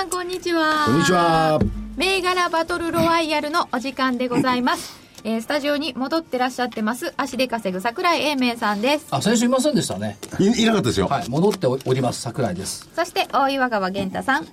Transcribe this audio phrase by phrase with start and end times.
[0.00, 0.86] さんこんにちは。
[0.86, 1.60] こんにちは。
[1.98, 4.98] 銘柄バトルロワイヤルのお時間でございます。
[5.24, 9.08] えースタジオに戻ってらっしゃってます足で稼ぐ桜井英明さんです。
[9.10, 10.16] あ先週いませんでしたね。
[10.38, 11.06] いいなかったですよ。
[11.06, 12.88] はい戻っております桜井です。
[12.96, 14.46] そして大岩川源太さん。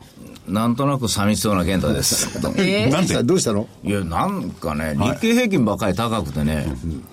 [0.54, 2.28] なんとなく寂しそうな健太です。
[2.60, 3.24] えなんで？
[3.24, 3.68] どうしたの？
[3.86, 6.68] いや、なんかね、日経平均ばっかり高くてね、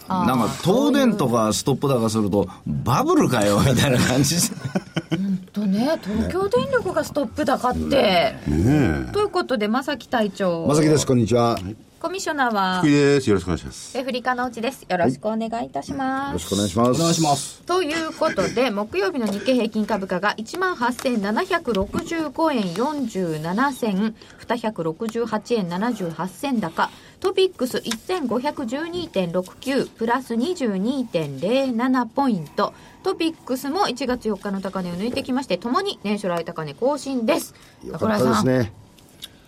[0.08, 4.36] なんか東電とかストップ高すると、バブルかよ、みたいな感じ
[5.10, 5.16] で。
[5.52, 8.36] とね東京電力がストップ高って、
[9.12, 11.58] ということで正木隊長まさきです、こんにちは。
[11.60, 13.30] よコミッショナーは福井です。
[13.30, 13.96] よろしくお願いします。
[13.96, 17.00] レフリカのうちですよろしくお願いいたします、ろしくお願いします。
[17.00, 24.14] お願いしますということで木曜日の日経平均株価が1万8765円47銭
[24.46, 26.90] 268円78銭高
[27.24, 32.74] トピックス1512.69プラス22.07ポイント。
[33.02, 37.54] トピックスも1月4日の高値を抜いてきましてともに年初来高値更新です。
[37.82, 38.74] よかったですね。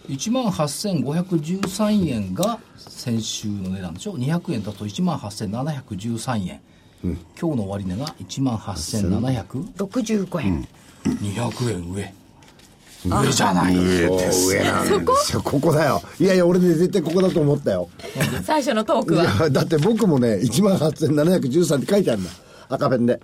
[0.09, 6.63] 1万8513円が先週の値段でしょ？200円だと1万8713円、
[7.03, 7.15] 今
[7.51, 10.67] 日の終値が1万8700 65円、
[11.05, 12.15] 200円上
[13.09, 14.49] 上じゃない上です。
[14.53, 15.43] 上なんですよ。
[15.43, 15.61] こ？
[15.61, 16.03] こだよ。
[16.19, 17.89] いやいや、俺ね、絶対ここだと思ったよ。
[18.45, 22.31] 最初のトークはだって僕もね、1万8713って書いてあるんだ。
[22.69, 23.21] 赤ペンで。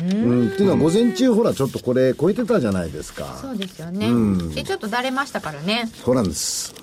[0.00, 0.48] うん。
[0.48, 3.38] っていうのは、午前中、ほら、ちょっとこれ、超えてたじゃないですか。
[3.40, 4.08] そうですよね、
[4.54, 5.90] でちょっとだれましたからね？
[6.04, 6.74] そうなんです。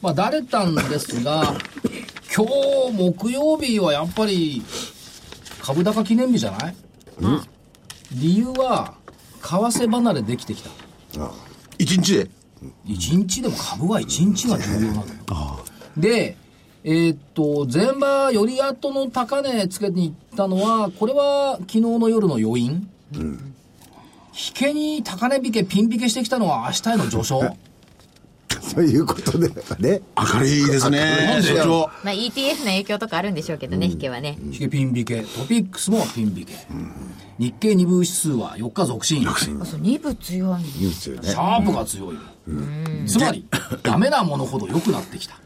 [0.00, 1.54] まあだれたんですが
[2.32, 4.62] 今日木曜日はやっぱり
[5.60, 6.76] 株高記念日じゃない、
[8.12, 8.94] 理由は
[9.40, 10.70] 為替離れできてきた。
[11.78, 12.30] 一日で
[12.86, 15.04] ？1日でも株は1日が重要なのよ。
[15.96, 16.36] で
[16.84, 27.40] えーっと前場より後の高値つけに行ったのはこれは昨日の夜の余韻、引けに高値引けピン引けしてきたのは明日への序章
[28.68, 29.48] そういうことで、
[29.78, 30.02] ね。
[30.16, 31.40] 明るいですね。
[32.04, 36.54] まあ ETF の影響とかあるんでしょうけどね、引けはね、引けピン引けトピックスもピン引け、
[37.38, 39.28] 日経2部指数は4日続伸。
[39.28, 41.28] あそう2部強いいいですよね。
[41.28, 41.34] シ。
[41.36, 42.16] ャープが強い、
[43.06, 43.46] つまり
[43.82, 45.36] ダメなものほど良くなってきた。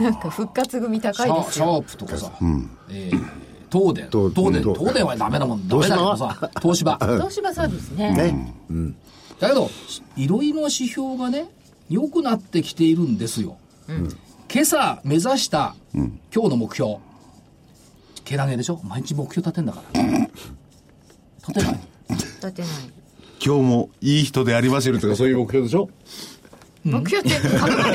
[0.00, 2.30] なんか復活組シ高いですシャープとかさ、
[2.90, 3.42] えー
[3.72, 4.06] 東電。
[4.12, 4.62] 東東電。
[4.62, 5.66] うん東電はダメなもん。
[5.66, 6.98] ダメだけどさ東芝。
[7.00, 8.12] 東芝そうですね。
[8.12, 8.54] ね。
[9.42, 9.70] だけど
[10.16, 11.48] いろいろな指標がね
[11.90, 13.58] 良くなってきているんですよ、
[13.88, 16.10] 今朝目指した今
[16.44, 16.98] 日の目標。
[18.24, 18.80] けなげでしょ？
[18.84, 20.00] 毎日目標立てんだから。
[20.00, 21.80] 立てない。
[22.08, 22.70] 立てない。
[23.44, 25.90] 今日もいい人でありますよとかそういう目標でしょ？
[26.84, 27.94] 目標って株価で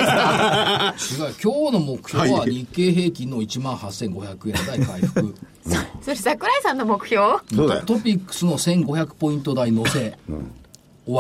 [1.00, 1.28] すか？
[1.28, 1.36] 違う。
[1.42, 5.34] 今日の目標は日経平均の1万8500円台回復。
[6.02, 7.40] それ桜井さんの目標？
[7.86, 10.42] トピックスの1500ポイント台乗せ、終わ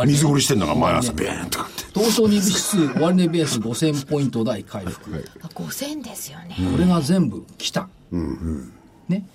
[0.05, 0.11] り。
[0.11, 1.83] 水掘りしてんのが毎朝ベーンとかって。
[1.93, 6.55] 東証2部指数終値ベース5000ポイント台回復、あ5000ですよね。
[6.71, 9.25] これが全部来た、ね。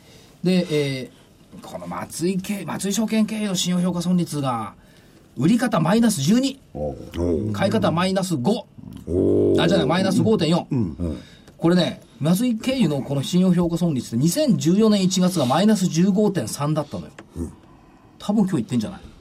[0.43, 1.23] で、えー
[1.61, 4.73] この松井系松井証券経営の信用評価損率が
[5.37, 11.19] 売り方マイナス12買い方マイナス5あじゃないマイナス5.4、
[11.59, 17.13] これね松井経由のこの信用評価損率って2014年1月がマイナス15.3だったのよ、
[18.19, 19.01] 多分今日言ってんじゃない。
[19.01, 19.13] で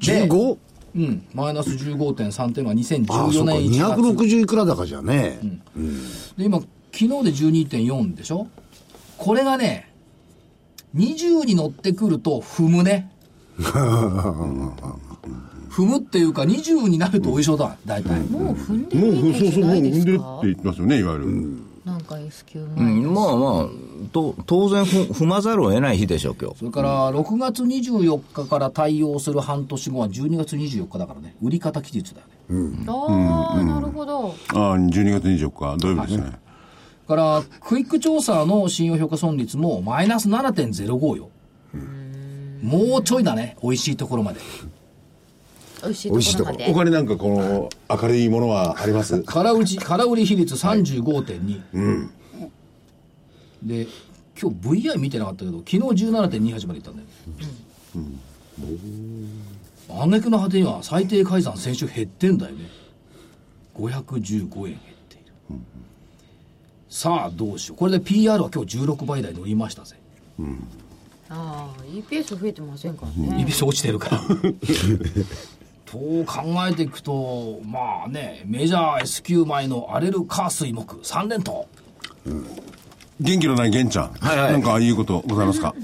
[0.00, 0.56] 15?
[0.96, 3.52] うん、マイナス15.3っていうのはああ、2014そうか。
[3.52, 5.38] 年1月260いくら高じゃね。
[6.38, 8.46] で今昨日で12.4でしょ？
[9.18, 9.92] これがね
[10.94, 13.10] 20に乗ってくると踏むね
[15.70, 21.26] 踏むっていうか20になるとおいしょだ大体、もう踏んでもう、るイメーそうそう、もう踏んでするってか言ってますよね、いわゆる。
[21.86, 23.66] なんか S q う前ん、まあまあ、
[24.12, 26.58] と当然ふ踏まざるを得ない日でしょう、今日。
[26.58, 31.36] それから6月24日から対応する半年後は12月24日だからね。
[31.40, 32.84] 売り方期日だよね。
[32.88, 34.34] ああなるほど。
[34.52, 36.32] ああ、12月24日、土曜日ですね？
[37.06, 41.30] それからクイック調査の信用評価損率もマイナス7.05よ。
[42.62, 43.56] もうちょいだね。
[43.62, 44.40] 美味しいところまで
[45.86, 46.72] 美味しいところまで。
[46.72, 49.22] 他になんかこの、明るいものはあります？
[49.22, 52.08] 空売り空売り比率35.2、
[53.62, 53.86] で
[54.40, 54.56] 今日
[54.88, 57.08] VI 見てなかったけど昨日17.28までいったんだよ、
[59.90, 62.68] あげくの果てには最低改ざん先週減ってんだよね。
[63.74, 64.76] 515円減っ
[65.08, 65.58] ている、
[66.88, 67.78] さあどうしよう。
[67.78, 69.96] これで PR は今日16倍台乗りましたぜ。
[71.28, 74.20] ああ EPS 増えてませんからね、イビス落ちてるから
[75.86, 75.96] と
[76.26, 81.66] 考えていくとまあねメジャー S q 前の荒れる火水木3連投
[83.20, 84.12] 元気のない玄ちゃん。
[84.12, 85.74] はいはいなんか言うことございますか？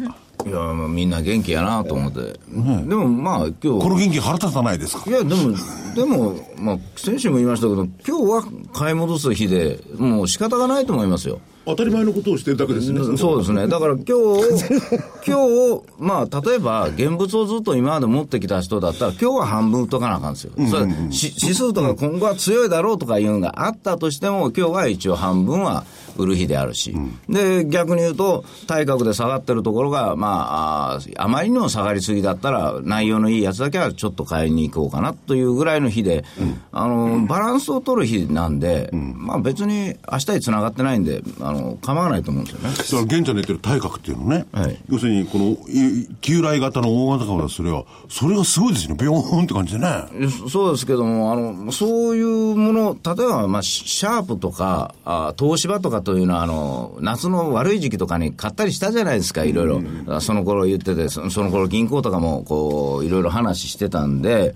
[0.44, 2.38] いや、まあみんな元気やなと思って。
[2.48, 3.68] でもまあ今日。
[3.68, 5.08] この元気腹立たないですか？
[5.08, 5.56] いや、でも、
[5.94, 11.40] でも、まあ、先週も言いましたけど、今日は買い戻す日で、もう仕方がないと思いますよ。
[11.64, 13.16] 当たり前のことをしてるだけですね。
[13.16, 13.68] そうですね。
[13.68, 14.04] だから今日、
[15.26, 20.52] 今日、まあ、例えば、現物をずっと今まで持ってきた人だったら、今日は半分売っとかなあかんですよ。
[20.68, 25.84] それし指数とか今後は強いだろうとかいうのがあったとしても、今日は一応半分は
[26.16, 26.94] 売る日であるし。
[27.28, 36.24] で、逆に言うと、対角で下がってるところが、まあ、ああまりにも下がりすぎだったら、内容のいいやつだけはちょっと買いに行こうかなというぐらいの日で、
[36.72, 42.74] あの、バランスを取る日なんで、まあ別に明日に繋がってないんで、あの、構わないと思うんですよね。
[42.76, 48.96] だから、玄ちゃんの言ってる対角っていうのね、はい要するに、この、い旧来型の大型株だそれは、それがすごいですね。
[48.98, 49.88] ビョーンって感じでね。
[50.48, 59.82] そそうですけども、あの、そういうもの、例えば、まあ、シシャープとか、あ東芝とかというのは、あの、夏の悪い時期とかに買ったりしたじゃないですか、いろいろ。
[60.08, 64.54] あその頃言ってて、そその頃銀行とかも、こう、いろいろ話してたんで、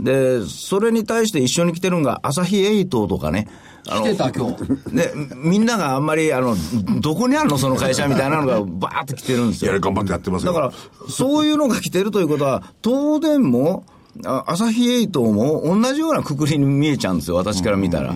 [0.00, 3.48] で、それに対して一緒に来てるのが、朝日エイトとかね。
[3.84, 6.56] 来てた今日で、みんながあんまり、あの、
[7.00, 9.72] どこにあるのその会社みたいなのがバーッと来てるんですよ。
[9.72, 10.52] いや、頑張ってやってますよ。
[10.52, 10.72] だから、
[11.10, 13.84] そういうのが来てるということは、東電も、
[14.26, 18.14] あ朝日エイトも同じようなくくりに見えちゃうんですよ、私から見たら。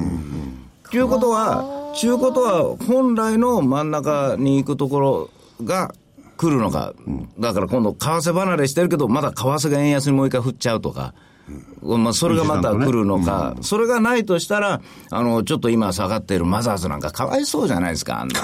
[0.91, 5.31] ということは、ちゅうことは、本来の真ん中に行くところ
[5.65, 5.94] が
[6.37, 6.94] 来るのか、
[7.39, 11.15] だから今度、為替離れしてるけど、まだ為替が円安にもう一回振っちゃうとか。
[11.83, 14.81] まあ、それがまた来るのか、それがないとしたら、
[15.11, 18.41] あの、ちょっと今下がっているマザーズなんかかわいそうじゃないですか、あんな。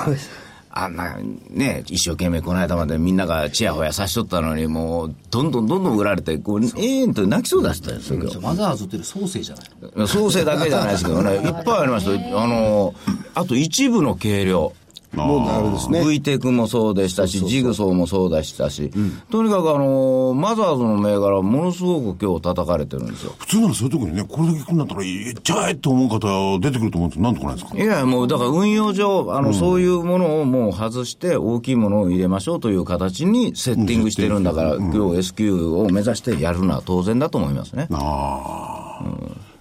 [0.71, 1.17] あんな、
[1.51, 8.39] ね、一生懸命この間までみんながちやほやさしとったのに、もう、どんどんどんどん売られて、こう、えーんと泣きそうだったんですよ、今日。
[8.39, 12.43] マザーズっていうソーセーじゃない創生だけじゃないですけどね、いっぱいありました。
[12.43, 12.95] あの、
[13.35, 14.73] あと一部の軽量。
[15.13, 16.05] もうあれですね。
[16.05, 18.91] V テクもそうでしたし、ジグソーもそうでしたし、
[19.31, 23.33] とにかくあの、マザーズの銘柄、ものすごく今日叩かれてるんですよ。
[23.39, 27.79] 普通ならそういうとこにね、これだけ来るんだったら、いっちゃえと思う方出てくると思うんですけど、なんとかないですか？
[27.79, 37.89] いや、もうだから運用上、あの、そういうものをもう外して、大きいものを入れましょうという形にセッティングしてるんだから、今日 S q を目指してやるのは当然だと思いますね。
[37.93, 39.05] ああ、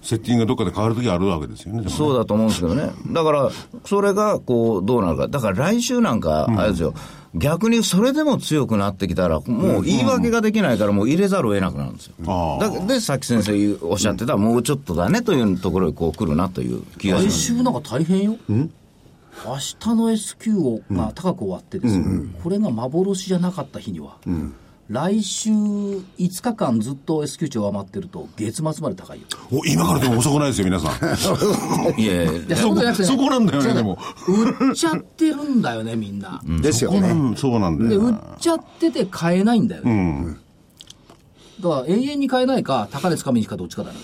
[0.08, 1.86] セッティングがどっかで変わるときあるわけですよね。
[1.90, 2.90] そうだと思うんですけどね。
[3.08, 3.50] だから、
[3.84, 5.28] それが、こう、どうなるか。
[5.28, 6.94] だから来週なんか、あれですよ、
[7.34, 12.14] 逆にそれでも強くなってきたら、もう言い訳ができないから、もう入れざるを得なくなるんですよ。
[12.26, 17.38] あだで、さっき先生おっしゃってた、もうちょっとだねというところにこう来るなという気がし来ます。
[17.38, 22.02] 週なんか大変よ明日の S q をが高く終わってですよ、
[22.42, 24.16] これが幻じゃなかった日には、
[24.88, 29.26] 来週5日間ずっと S q 値上回ってると月末まで高いよ。
[29.52, 32.00] お今からでも遅くないですよ、皆さん。
[32.00, 32.32] いやいや。
[32.32, 33.98] いやそうじゃなくてねそこなんだよねでも。
[34.26, 37.00] 売っちゃってるんだよねみんな、ですよね。
[37.00, 37.90] うん、そうなんだよ。
[37.90, 40.36] で売っちゃってて買えないんだよね、
[41.60, 43.98] だから永遠に買えないか高値つかみに行くかどっちかだね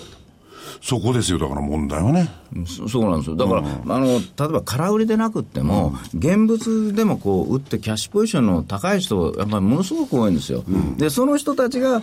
[0.85, 2.29] そこですよ、だから問題はね。
[2.67, 3.37] そそうなんですよ。
[3.37, 10.62] だから、あの、例えば空売りでなくっても、現物でもこう、売ってキャッシュポジションの高い人、やっぱりものすごく多いんですよ。
[10.99, 12.03] で、その人たちが、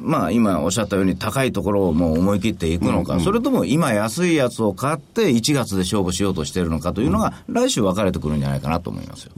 [0.00, 9.32] まあ、今おっしゃったように高いところをもう思い切っていくのか、それとも今安いやつを買って1月で勝負しようとしてるのかというのが、来週分かれてくるんじゃないかなと思いますよ。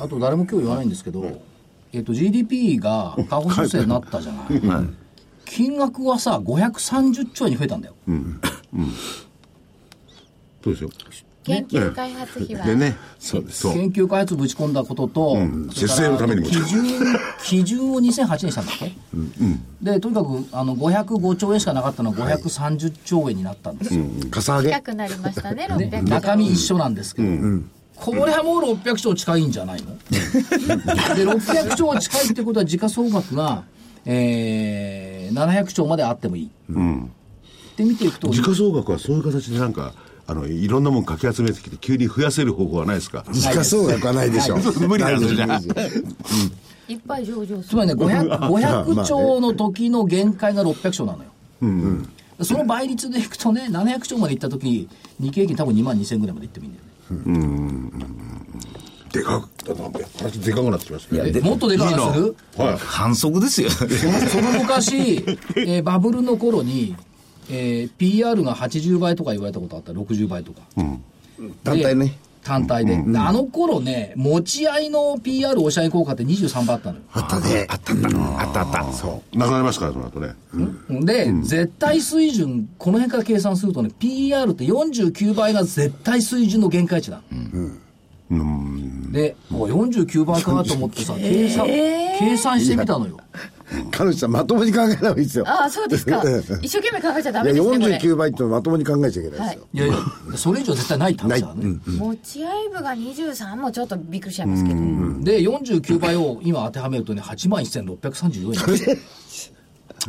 [0.00, 1.40] あと誰も今日言わないんですけど、
[1.94, 4.60] えっと GDP が下方修正になったじゃない、
[5.54, 7.94] 金額はさ530兆円に増えたんだよ、
[10.62, 10.90] そうですよ。
[11.44, 13.62] 研究開発費は、でね、そうです。
[13.62, 13.74] そう。
[13.74, 15.36] 研究開発ぶち込んだことと、
[15.74, 16.84] 節税のためにも基準
[17.42, 18.92] 基準を2008年にしたんだっけ、
[19.82, 24.68] でとにかくあの505兆円しかなかったのが530兆円になったんですよ、かさ上げ。
[24.70, 24.82] 近。
[24.82, 27.28] くなりましたね、ね600中身一緒なんですけど、
[27.96, 29.98] これはもう600兆近いんじゃないの？
[30.08, 33.64] で600兆近いってことは時価総額が、
[34.04, 36.48] えー、700兆まであってもいい、っ
[37.76, 38.28] て見ていくと。
[38.30, 39.94] 時価総額はそういう形でなんか、
[40.26, 43.24] あの、いろんなもんかき集めてきて、急に増やせる方法はないですか？
[43.30, 44.56] 時価総額はないでしょ。
[44.88, 45.46] 無理なんですよ。
[45.46, 46.02] ないです。
[46.88, 49.06] いっぱい上場すつまりね 500, まあ500ね。
[49.06, 51.30] 兆の時の限界が600兆なのよ、
[52.44, 54.88] その倍率でいくとね700兆までいった時
[55.20, 56.80] 日経平均多分2万2000ぐらいまでいってもいいんだ
[57.30, 58.41] よね
[59.12, 61.22] でかく、だって話でかくなってきましたね。
[61.24, 62.36] いやでもっとでかい話する？
[62.56, 62.76] はい。
[62.78, 63.70] 反則ですよ。
[63.70, 63.84] そ
[64.40, 65.16] の昔、
[65.56, 66.96] えーバブルの頃に、
[67.50, 70.60] えー PR が80倍とか言われたことあった？60倍とか。
[71.64, 72.16] 団体ね。
[72.44, 72.96] 単体で。
[72.96, 77.02] であの頃ね、持ち合いの PR 押し合い効果って23倍あったのよ。
[77.12, 77.66] あったね。
[77.68, 78.08] あったんだ。
[78.10, 78.92] あったあった。
[78.92, 79.38] そう。
[79.38, 80.34] なくなりますから、その後ね。
[81.04, 87.22] で、絶対水準、この辺から計算するとね、PR って49倍が絶対水準の限界値だ。
[89.12, 93.18] で、もう49倍かなと思ってさ、計算、計算してみたのよ。
[93.90, 95.44] 彼女さんまともに考えない方がいいですよ。
[95.48, 96.22] ああ、そうですか。
[96.60, 97.96] 一生懸命考えちゃダメですね、これ。
[97.96, 99.68] 49倍ってまともに考えちゃいけないですよ。
[99.72, 99.96] いやいや、
[100.36, 101.78] それ以上絶対ないって話だね。
[101.86, 104.76] 持ち合い部が23もちょっとびっくりしちゃいますけど。
[105.24, 108.98] で、49倍を今当てはめるとね、8万1634円。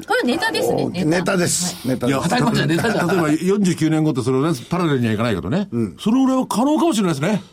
[0.08, 1.10] これネタですね、ネタ。
[1.10, 1.88] ネタです。
[1.88, 2.24] ネタです。
[2.24, 5.68] 当たり前じゃんネタじゃん例えば49年後ってそれをね、パラレルにはいかないけどね。
[6.00, 7.44] そのぐらいは可能かもしれないですね。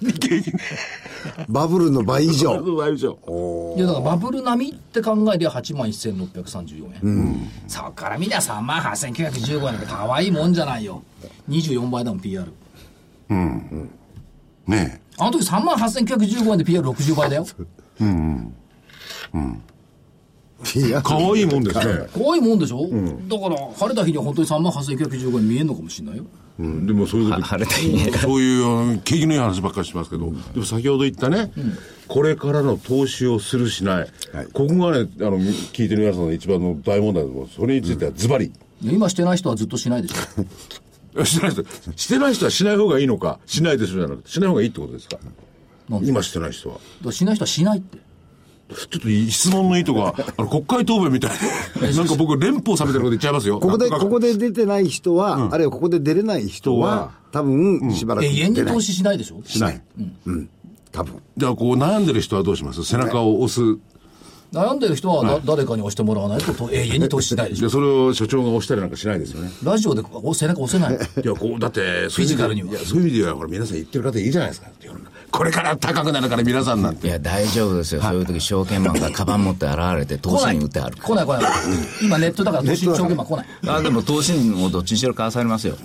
[0.00, 0.52] 日経平均
[1.48, 2.60] バブルの倍以上。
[2.76, 3.18] 倍以上。
[3.76, 7.50] いや、だからバブル並みって考えりゃ8万1634円。
[7.68, 11.02] そっからみんな3万8915円って可愛いもんじゃないよ。
[11.48, 12.44] 24倍だもん、PR。
[14.66, 17.46] ねあの時3万8915円で PR60 倍だよ。
[18.00, 18.06] いや
[19.34, 19.75] え。
[21.02, 21.84] 可愛いもんですね。
[22.14, 22.88] 可愛いもんでしょ、
[23.28, 26.24] だから、晴れた日には本当に3万8915円見えんのかもしれないよ。
[26.58, 28.10] うん、でもそういうこと晴れた日ね。
[28.22, 31.52] そういううん景気のいい話ばっかりしますけど、でも先ほど言ったね、
[32.08, 34.08] これからの投資をするしない、
[34.54, 37.48] ここがね、あの、聞いてる皆さんの一番の大問題だと思う。
[37.54, 38.50] それについてはズバリ。
[38.82, 41.24] 今してない人はずっとしないでしょ。
[41.24, 41.64] してない人、
[41.96, 45.18] してない人はしない方がいいのか、しないでしょじゃなくて、しない方がいいってことですか？
[46.02, 47.12] 今してない人は。
[47.12, 47.98] しない人はしないって。
[48.68, 51.30] ちょっといい質問の意図が、あの、国会答弁みたい
[51.80, 53.60] で、 なんか僕、連邦さんみたいなこと言っちゃいますよ。
[53.60, 58.72] ここで、ここで出てない人は、あるいはここで出れない人は、多分、しばらく永遠出ない。
[58.72, 59.40] に投資しないでしょ？
[59.44, 59.80] しない。
[60.92, 61.14] 多分。
[61.36, 62.84] じゃあ、こう、悩んでる人はどうします？
[62.84, 63.78] 背中を押す。
[64.52, 67.66] 悩んでる人はだ、誰かに押してもらわないとと 永遠に投資しないでしょ？
[67.66, 69.50] で、それを所長が押したりなんかしないですよね。
[69.62, 70.94] ラジオでお背中押せない。
[71.22, 71.80] いや、こう、だって、
[72.10, 74.68] フィジカルにはいや、そういう意味では、ほら、皆さん言ってる方いいじゃないですか。
[74.80, 74.95] 世の中
[75.36, 77.08] これから高くなるから皆さんなんて。
[77.08, 78.00] いや、大丈夫ですよ。
[78.00, 80.46] そういう時、証券マンがカバン持って現れて、 投資。
[80.46, 81.52] に売ってあるか来ない来ない。
[82.00, 83.46] 今ネットだから投資証券マン来ない。
[83.62, 83.76] ら。
[83.76, 85.76] あ、でも投資にもどっちにしろ買わされますよ。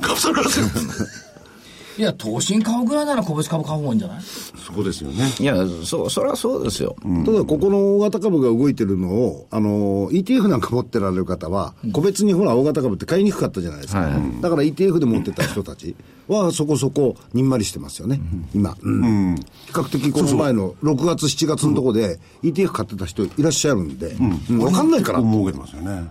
[1.98, 4.21] いや、投資に買うぐらいなら個別株買う方がいいんじゃない？
[4.65, 5.29] そこですよね。
[5.39, 6.95] いや、そ、それはそうですよ。
[7.25, 14.01] ただ、ここの大型株が動いてるのを、あの、ETF なんか持ってられる方は、個別にほら、大型株って買いにくかったじゃないですか。
[14.01, 15.95] はいだから ETF で持ってた人たち
[16.27, 18.21] は、そこそこ、にんまりしてますよね、
[18.55, 18.75] 今。
[18.81, 19.43] うん比
[19.74, 24.15] 較的、この前の6月、7月のとこで、ETF 買ってた人いらっしゃるんで、
[24.50, 25.19] うんわかんないから。
[25.21, 26.10] 儲けてますよね。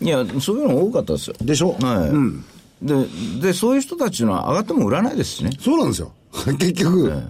[0.00, 1.36] いや、そういうの多かったですよ。
[1.40, 1.76] でしょ？
[1.80, 2.10] はい。
[2.82, 3.06] で、
[3.40, 5.50] で、そういう人たちのは上がっても売らないですしね。
[5.60, 6.12] そうなんですよ。
[6.58, 7.08] 結局。
[7.08, 7.22] だか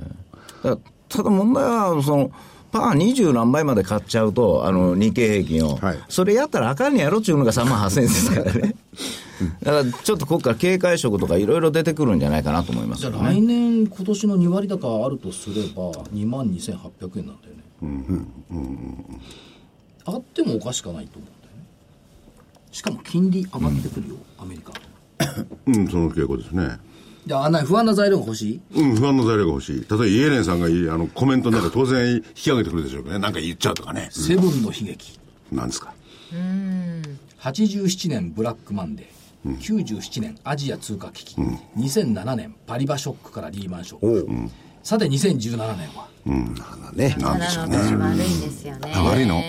[0.64, 0.78] ら
[1.09, 2.30] ただ問題は、その、
[2.73, 5.76] パー20何倍まで買っちゃうと、あの、日経平均を。
[5.76, 8.75] はいそれやったらあかんにやろっちゅうのが3万8000円ですからね。
[9.62, 13.11] だからちょっとここから警戒色とかいろいろ出てくるんじゃないかなと思いますじゃ。
[13.11, 18.26] あ来年、今年の2割高あるとすれば、2万2800円なんだよね。
[20.04, 21.64] あってもおかしくないと思うんだよね。
[22.71, 24.73] しかも金利上がってくるよ、アメリカ。
[25.66, 26.78] うん、その傾向ですね。
[27.26, 28.80] じゃあ、あんなに不安な材料が欲しい？
[28.80, 29.76] うん、不安の材料が欲しい。
[29.76, 33.20] 例えば、イエレンさんがいいあのコメントの中で当然引き上げてくるでしょうけどね。
[33.20, 34.08] なんか言っちゃうとかね。
[34.10, 35.18] セブンの悲劇。
[35.52, 35.94] なんですか。
[37.40, 41.36] 87年ブラックマンデー、97年アジア通貨危機、
[41.76, 44.50] 2007年パリバショックからリーマンショック、
[44.82, 46.08] さて2017年は
[46.94, 47.16] ね。
[47.18, 47.76] なんでしょうね。
[47.78, 48.92] 年悪いんですよね。
[48.94, 49.42] あ悪いの、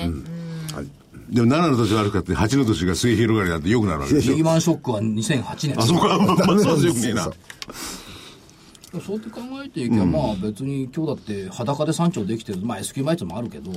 [1.33, 4.35] でも7の年悪かって8の年が末広がりになって良くなるわけでしょ。
[4.35, 7.23] リーマンショックは2008年あそこはまあまあそう強くねえな。
[7.23, 12.59] そうやって考えていけば、まあ別に今日だって裸で山頂できてる。
[12.61, 13.71] まあ S q マイツもあるけど、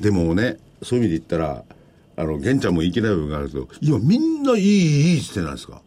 [0.00, 1.62] でもねそういう意味で言ったら
[2.16, 5.82] あの玄ちゃんもいけない部分があるけど今みんないいいいってなんですか？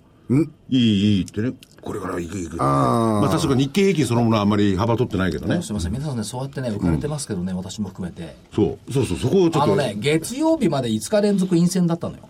[0.70, 1.54] いいいいってね
[1.86, 2.48] これから行く行く。
[2.48, 5.62] ってまあ確か日経平均そのものはあんまり幅取ってないけどね。
[5.62, 5.92] すみません。
[5.94, 8.36] 皆さんねそうやってね浮かれてますけどね、私も含めて。
[8.54, 8.92] そう。
[8.92, 9.64] そうそうそこをちょっと。
[9.64, 12.24] あのね月曜日まで5日連続陰線だったのよ。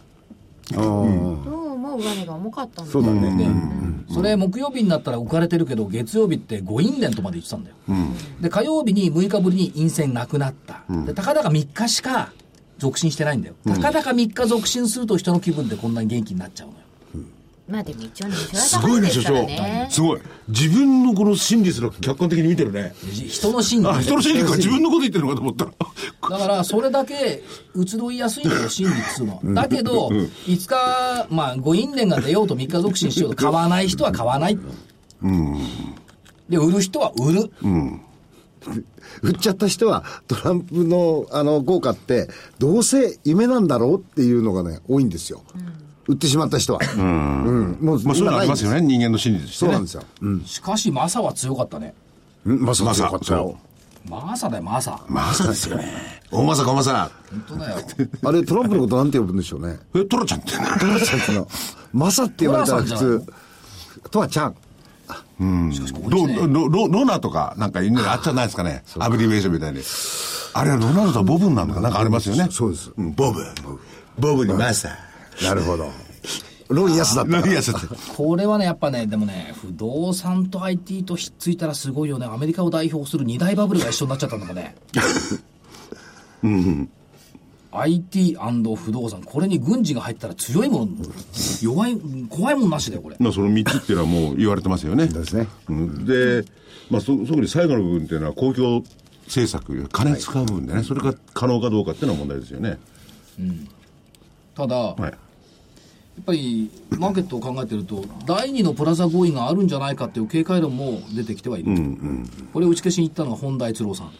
[0.71, 2.85] どうも上値が重かったん。
[2.85, 3.37] ですそうだね。
[4.07, 7.75] で、それ木曜日になったら浮かれてるけど月曜日って5陰連とまで言ってたんだよ、
[8.41, 12.31] で火曜日に6日ぶりに陰線なくなった、でたかだか3日しか
[12.77, 16.79] 続伸してないんだよ、たかだか3日続伸すると人の気分でこんなに元気になっちゃうのよ
[17.67, 19.89] まあでも一応ね、すごいね所長。
[19.89, 20.21] すごい。
[20.47, 22.93] 自分のこの真実の客観的に見てるね。
[23.11, 24.55] 人の心理あ人の真実か。
[24.55, 25.71] 自分のこと言ってるのかと思ったら。
[26.29, 27.43] だから、それだけ
[27.75, 29.41] 移ろいやすいんだよ、心理っつうの。
[29.43, 29.53] は。
[29.63, 34.59] だけど、5日、まあ、5因連が出ようと3日続進しようと買わない人は買わない。
[36.47, 37.51] で、売る人は売る。
[39.21, 42.29] 売っちゃった人は、トランプの、あの、効果って、
[42.59, 45.43] どうせ夢なんだろうっていうのがね、多いんですよ。
[46.07, 46.79] 売ってしまった人は。
[46.97, 47.77] うん。
[47.81, 49.71] もう、まあ、そういうのあり今ないんですますよね、人間の心理としてね。
[49.71, 50.03] そうなんですよ。
[50.21, 50.45] うん。
[50.45, 51.93] しかし、マサは強かったね。
[52.45, 53.57] うんまさかまさ強かったよ。
[54.07, 54.99] マサだよ、マサ。
[55.07, 56.21] まさですよね。
[56.31, 57.09] 大まさかまさ。
[57.31, 57.77] 本当だよ。
[58.23, 59.79] あれ、トランプのことなんて呼ぶんでしょうね。
[59.95, 60.51] え、トラちゃんって。
[60.51, 61.47] トラちゃんっての、
[61.91, 64.55] マサって言われたら普トラさんじゃない通、トラちゃん。
[65.37, 68.83] ロロロロナとか、なんかいるのあっちゃないですかね。
[68.99, 69.81] アブリベーションみたいに。
[70.53, 72.47] あれはロナルドはボブになるのかなんかありますよね。
[72.49, 73.43] そうですんボブ。
[74.17, 74.89] ボブにマサ。
[75.43, 75.91] なるほど。
[76.67, 77.43] ロン安だったから。
[77.43, 77.79] 何やつって。
[78.15, 82.25] これはね、やっぱね、でもね、不動産と IT とひっついたらすごいよね。
[82.25, 84.75] アメリカを代表する二大バブルが一緒になっちゃったんだもんね。
[87.71, 88.37] IT&
[88.77, 90.87] 不動産、これに軍事が入ったら強いもの、
[91.61, 91.97] 弱い、
[92.29, 93.17] 怖いもんなしだよ、これ。
[93.19, 95.07] まあ、その3つっていうのはもう言われてますよね。
[95.07, 95.47] ですね。
[95.67, 96.45] うんで、
[96.89, 98.83] まあ、そ特に最後の部分っていうのは公共
[99.25, 102.77] 政策、金使う部分でね、それが可能かどうかっていうのは問題ですよね。
[104.55, 105.13] ただ、はい。
[106.15, 111.71] やっぱりマーケットを考えてると、第二のプラザ合意があるんじゃないかっていう警戒論も出てきてはいる、
[112.53, 114.11] これを打ち消しに行ったのが本田一郎さん、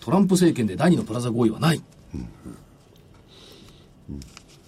[0.00, 1.82] トランプ政権で第二のプラザ合意はない、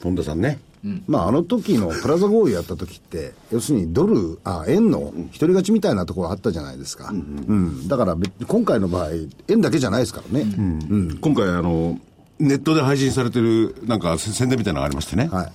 [0.02, 0.58] 本田さんね。
[1.06, 7.10] まあ、あの時のプラザ合意やった時って、要するにドル、あ、円の一人勝ちみたいなところあったじゃないですか。
[7.10, 7.86] うん。
[7.86, 8.16] だから
[8.48, 9.10] 今回の場合、
[9.46, 10.44] 円だけじゃないですからね。
[11.20, 12.00] 今回、あの、
[12.38, 15.28] ネットで配信されてる、なんか宣伝みたいなのがありましてね。
[15.28, 15.52] はい。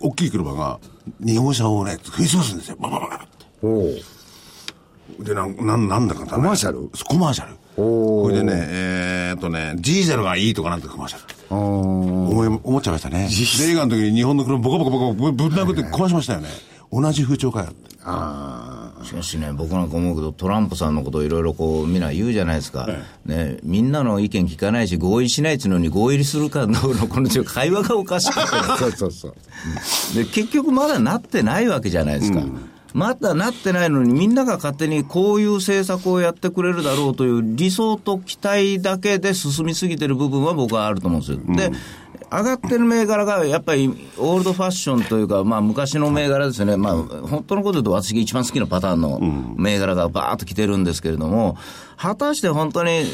[0.00, 0.78] 大きい車が、
[1.24, 2.76] 日本車をね、食い潰すんですよ。
[2.78, 3.26] ババババって。
[3.62, 5.24] おお。
[5.24, 6.90] で、なん、なんなんだかコマーシャル？
[7.08, 7.54] コマーシャル。
[7.78, 11.24] おこれでね、えーっとね、ディーゼルがいいとかなんてコマーシャル。
[11.54, 13.28] 思い、思っちゃいましたね。
[13.28, 16.48] で映画の時に日本の車ボコボコボコぶぶん殴って壊しましたよね。
[16.92, 17.96] 同じ風潮かよって。
[19.06, 22.88] しかしね、僕なんか思うけど、トランプさんのことをいろいろこう、みんな言うじゃないですか。
[23.24, 28.40] ね、みんなの意見聞かないし、合意しないっつうのに合意するかどうの、この会話がおかしくて。
[28.78, 29.34] そうそうそう。
[30.14, 32.42] で、結局まだなってないわけじゃないですか。
[32.96, 41.38] まだなってないのに、みんなが勝手にこういう政策をやってくれるだろうという理想と期待だけで進みすぎてる部分は僕はあると思うんですよ。
[41.54, 41.72] で、
[42.36, 46.76] 上がってる銘柄がやっぱりオールドファッションというか、まあ昔の銘柄ですよね。
[46.76, 49.20] まあ本当のこと言うと私が一番好きなパターンの
[49.56, 51.56] 銘柄がバーッと来てるんですけれども、
[51.96, 53.04] 果たして本当に、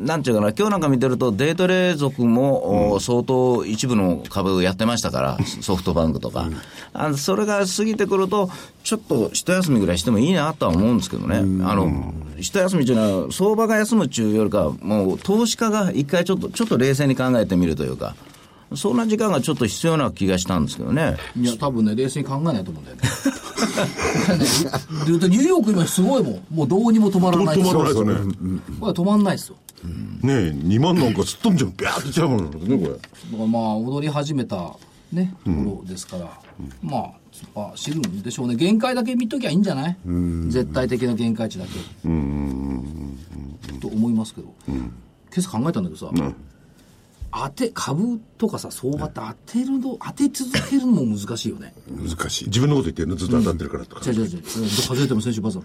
[0.00, 6.48] なんていうかな、今日なんか見てるとデートレー族も、お相当一部の株をやってましたから、ソフトバンクとか。
[6.92, 8.50] あのそれが過ぎてくると、
[8.82, 11.36] ちょっと一休みぐらいしてもいいなとは思うんですけどね。
[11.64, 18.16] あの、一休みっていうのは、相場が休むっていうよりかは、もう投資家が一回ちょっと、ちょっと冷静に考えてみるというか、
[18.76, 21.16] そんな時間がちょっと必要な気がしたんですけどね。
[21.38, 23.02] いや、多分ね、冷静に考えないと思うんだよね。
[25.18, 28.14] でニューヨーク今すごいもん、もうどうにも止まらない止まらないですよね。
[28.80, 29.56] これは止まんないですよ。
[30.22, 32.78] ねえ、2万なんかすっ飛んじゃう、ビャーってちゃうもんね、これ。
[32.78, 32.94] だか
[33.38, 34.72] らまあ、踊り始めた
[35.12, 36.30] ね、ところですから、
[36.82, 38.54] まあ、突っ走るんでしょうね。
[38.56, 39.96] 限界だけ見ときゃいいんじゃない？
[40.48, 41.70] 絶対的な限界値だけ。
[43.80, 44.52] と思いますけど。
[44.68, 44.90] 今
[45.38, 46.06] 朝考えたんだけどさ、
[47.36, 51.74] 当て、株とかさ、相場って当てるの、当て続けるのも難しいよね。
[51.90, 52.44] 難しい。
[52.46, 53.16] 自分のこと言ってるの？
[53.16, 54.08] ずっと当たってるからとか。
[54.08, 54.42] 違う違う違う。
[54.68, 55.64] 外れても先週バザー。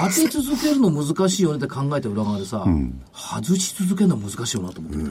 [0.00, 2.64] 当て続けるの難しいよねって考えた裏側でさ、
[3.12, 5.10] 外し続けるのは難しいよなと思ってて。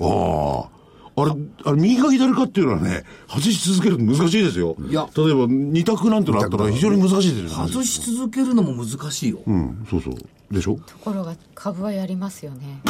[0.00, 0.82] ああ。
[1.14, 1.32] あれ、
[1.64, 4.76] あれ、右か左かっていうのはね、外し続けるの難しいですよ。
[4.88, 7.68] いや例えば、二択なんてのあったら非常に難しいですよね。
[7.68, 9.40] 外し続けるのも難しいよ。
[9.46, 10.14] うん、そうそう。
[10.52, 10.78] でしょ？
[10.86, 12.80] ところが株はやりますよね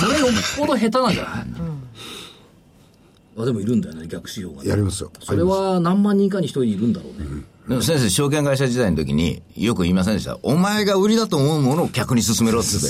[0.00, 1.46] それよっぽど下手なんじゃない、
[3.38, 4.68] あでもいるんだよね、逆指標が、ね。
[4.68, 5.12] やりますよ。
[5.20, 7.28] それは何万人かに一人いるんだろうね。
[7.68, 10.38] でも先生、証券会社時代の時によく言いませんでした。
[10.42, 12.88] お前が売りだと思うものを客に勧めろって言って。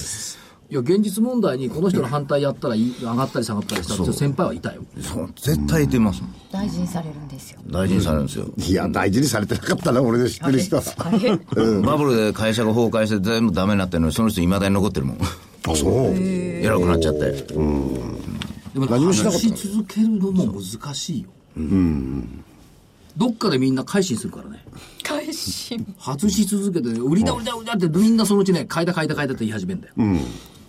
[0.71, 4.83] いや、現実問題にこの人の反対やったらい上がったり下がったりしたっていう先輩はいたよ。
[5.01, 6.35] そう絶対言ってますもん。
[6.53, 8.47] 大事にされるんですよ大事にされるんですよ。
[8.59, 10.83] いや、大事にされてなかったな、俺で知ってる人は。
[11.85, 15.19] バブルで会社が崩壊して全部ダメになってるのに、その人いまだに残ってるもん。
[15.23, 16.15] あ、そう。
[16.15, 17.31] 偉くなっちゃって。
[17.31, 19.51] でも何もしなかったの？
[19.51, 21.29] 話し続けるのも難しいよ。
[23.17, 24.63] どっかでみんな改心するからね。
[25.03, 29.95] 返し外し続けて、売りだ売りだ売りだってみんなそのうちね、買いだ買いだ買いだって言い始めるんだよ。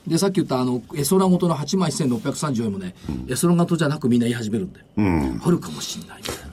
[0.07, 2.95] で、さっき言ったあの、エソラごとの8万1630円もね、
[3.27, 4.85] エソラごとじゃなくみんな言い始めるんだよ。
[5.45, 6.49] あるかもしんないみたいなね。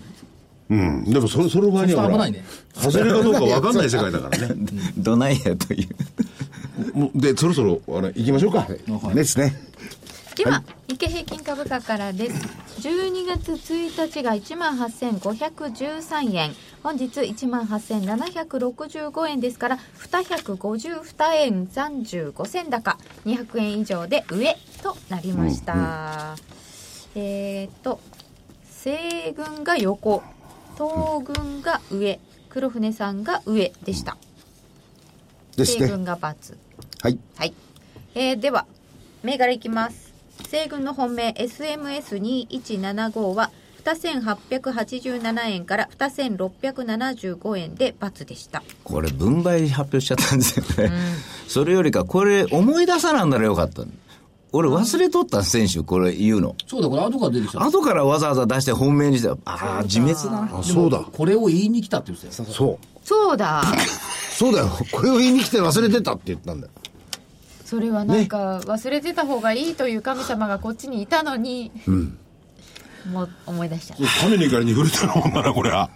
[1.04, 1.12] うん。
[1.12, 4.54] でも、その、その場合には危ないね外れかどうか分かんない世界だからね。
[4.98, 6.98] どないやという。
[6.98, 8.59] もうで、そろそろ、あれ、行きましょうか。
[8.61, 9.54] はいですね。
[10.37, 12.37] では、日経平均株価からです。
[12.87, 16.55] 12月1日が1万8513円。
[16.83, 22.99] 本日1万8765円ですから252円35銭高。
[23.25, 26.37] 200円以上で上となりました、
[27.14, 27.99] えーっと
[28.68, 30.22] 西軍が横。
[30.75, 32.20] 東軍が上。
[32.51, 34.18] 黒船さんが上でした。
[35.57, 36.57] 西軍が×
[37.03, 37.18] はい。
[37.37, 37.55] はい、
[38.14, 38.66] えーでは
[39.22, 40.06] 銘柄いきます
[40.49, 43.51] 西軍の本命 SMS2175 は
[43.85, 48.62] 2887円から2675円で×でした。
[48.83, 50.92] これ分配発表しちゃったんですよね、
[51.46, 53.83] それよりかこれ思い出さなんだらよかった。
[54.53, 56.57] 俺忘れとった選手これ言うの。
[56.66, 57.62] そうだ、これ後から出てきた。
[57.62, 59.37] 後からわざわざ出して本命にしてあ
[59.81, 60.59] あ自滅だな。
[60.59, 60.99] あそうだ。
[60.99, 62.49] これを言いに来たって言ってたよ。
[62.49, 62.87] そう。
[63.05, 63.62] そうだ。
[64.31, 64.70] そうだよ。
[64.92, 66.72] これを言いに来て忘れてたって言ったんだよ
[67.66, 71.72] それはなんか忘れてた方がいいという神様がこっちにいたのに、
[73.11, 74.05] もう思い出しちゃった。
[74.22, 75.90] 亀にからに触れたのもんなら、これは。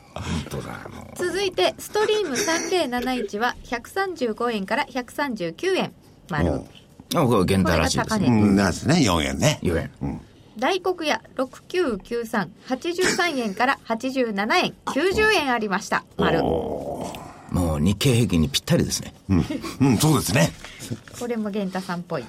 [1.14, 5.92] 続いてストリーム3071は135円から139円
[6.28, 6.62] 丸
[7.14, 8.72] あこれ減これが退らしいです高値、うん、なん。
[8.72, 9.60] ですね、4円ね。
[9.62, 9.90] 4円、
[10.58, 14.74] 大黒屋699383円から87円。
[14.86, 16.02] 90円ありました。
[16.16, 16.40] 丸。
[16.40, 17.12] こ
[17.50, 19.12] もう日経平均にぴったりですね。
[19.80, 20.52] うん、そうですね。
[21.26, 22.24] れも源太さんっぽい。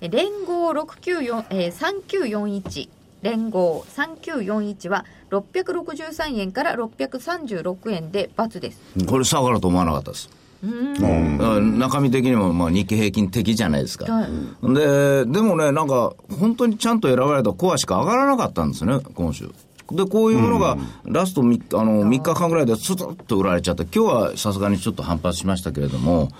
[0.00, 2.88] え連合694、えー、3941
[3.22, 8.80] 連合3941は663円から636円で×です。
[9.06, 10.30] これ下がると思わなかったです。
[10.62, 11.78] うん。
[11.78, 14.74] 中身的にもまあ日経平均的じゃないですか、はい。
[14.74, 19.50] ででもねなんか本当にちゃんと選ばれたコアしか上がらなかったんですね今週
[19.90, 26.30] でこういうものがラスト 3, あの3日間ぐらいでスツッと売られちゃって今日はさすがにちょっと反発しましたけれども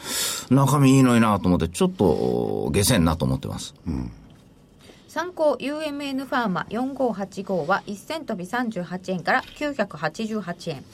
[0.51, 3.75] 中身いいのになと思ってちょっと下船なと思ってます、
[5.09, 10.85] 参考 UMN ファーマ4585は1000飛び38円から988円。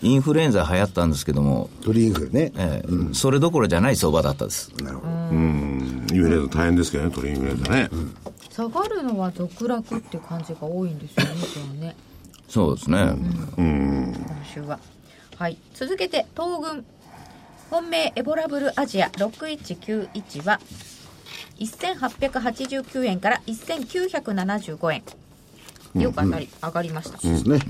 [0.00, 4.72] インフルエンザ流行ったんですけども、鳥インフルね、ええそれどころじゃない相場だったです。
[4.82, 5.10] なるほど。
[5.10, 7.90] うん、インフルエンザ大変ですけどね、鳥インフルエンザね。
[8.58, 11.96] 下がるのは独楽っていう感じが多いんですよね今日ね。
[12.48, 12.98] そうですね、
[13.56, 14.12] うん。
[14.12, 14.80] 今週は。
[15.36, 15.56] はい。
[15.74, 16.84] 続けて東軍。
[17.70, 19.10] 本命エボラブルアジア。
[19.10, 20.58] 6191は
[21.60, 25.04] 1889円から1975円。
[26.02, 27.60] よく当たり、上がりました、ですね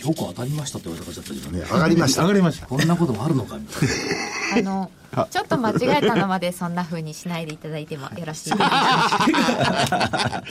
[0.00, 1.64] よく当たりましたって言われた感じだったけどね。
[1.72, 2.66] 上がりました上がりました。
[2.66, 4.70] こんなこともあるのかみたいな。
[4.70, 4.90] あの
[5.30, 10.42] ちょっと間違えたのまでそんな風にしないでいただいてもよろしいですか？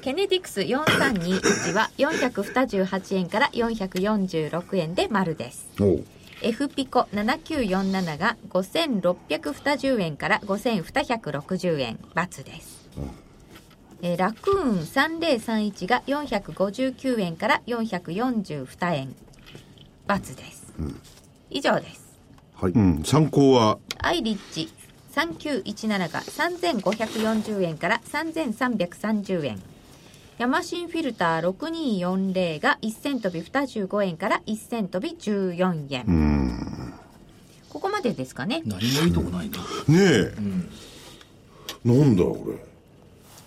[0.00, 5.66] ケネディクス4321は428円から446円で丸です
[6.42, 12.88] F ピコ7947が5620円から5260円×です、
[14.02, 19.14] えーラクーン3031が459円から442円
[20.08, 20.74] ×です、
[21.50, 22.18] 以上です。
[22.54, 24.70] はい、うん、参考は、アイリッチ
[25.12, 29.62] 3917が3540円から3330円
[30.38, 36.74] ヤマシンフィルター6240が1000飛び25円から1000飛び14円
[37.68, 38.62] ここまでですかね。
[38.64, 39.58] 何もいいとこないね。
[39.88, 39.98] ね
[41.84, 41.88] え。
[41.88, 42.73] なんだ、これ。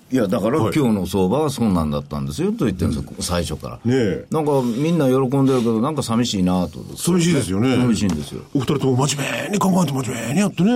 [0.09, 4.25] いやだからはい今日の相場はそうなんだったんですよと言ってるんですよ、最初から、ねえ。
[4.31, 7.75] なんかみんな喜んでるけどなんか寂しいなと寂しいですよね。
[7.75, 10.69] 寂しいんですよお二人とも真面目に考えて真面目にやってね。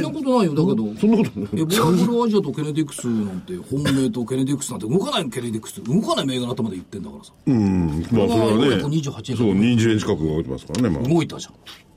[0.00, 0.54] そんなことないよ。
[0.54, 1.60] だけど、そんなことない。
[1.60, 5.82] エボラブルアジアとケネディクスなんて、本命とケネディクスなんて動かないのケネディクス。
[5.82, 7.32] 動かない銘柄とまで言ってんだからさ。
[7.46, 8.06] うん。
[8.12, 8.84] まあ、それはね。
[8.84, 11.02] 428円そう、20円近く動いてますからね、まあ。
[11.02, 11.48] 動いたじ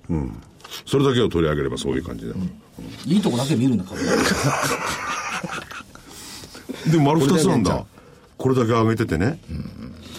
[0.09, 0.41] ゃん。
[0.85, 2.45] それだけを取り上げればそういう感じだから。
[3.13, 4.01] いいとこだけ見るんだから。
[6.91, 7.85] でも丸二つなんこれだ。
[8.37, 9.39] これだけ上げててね。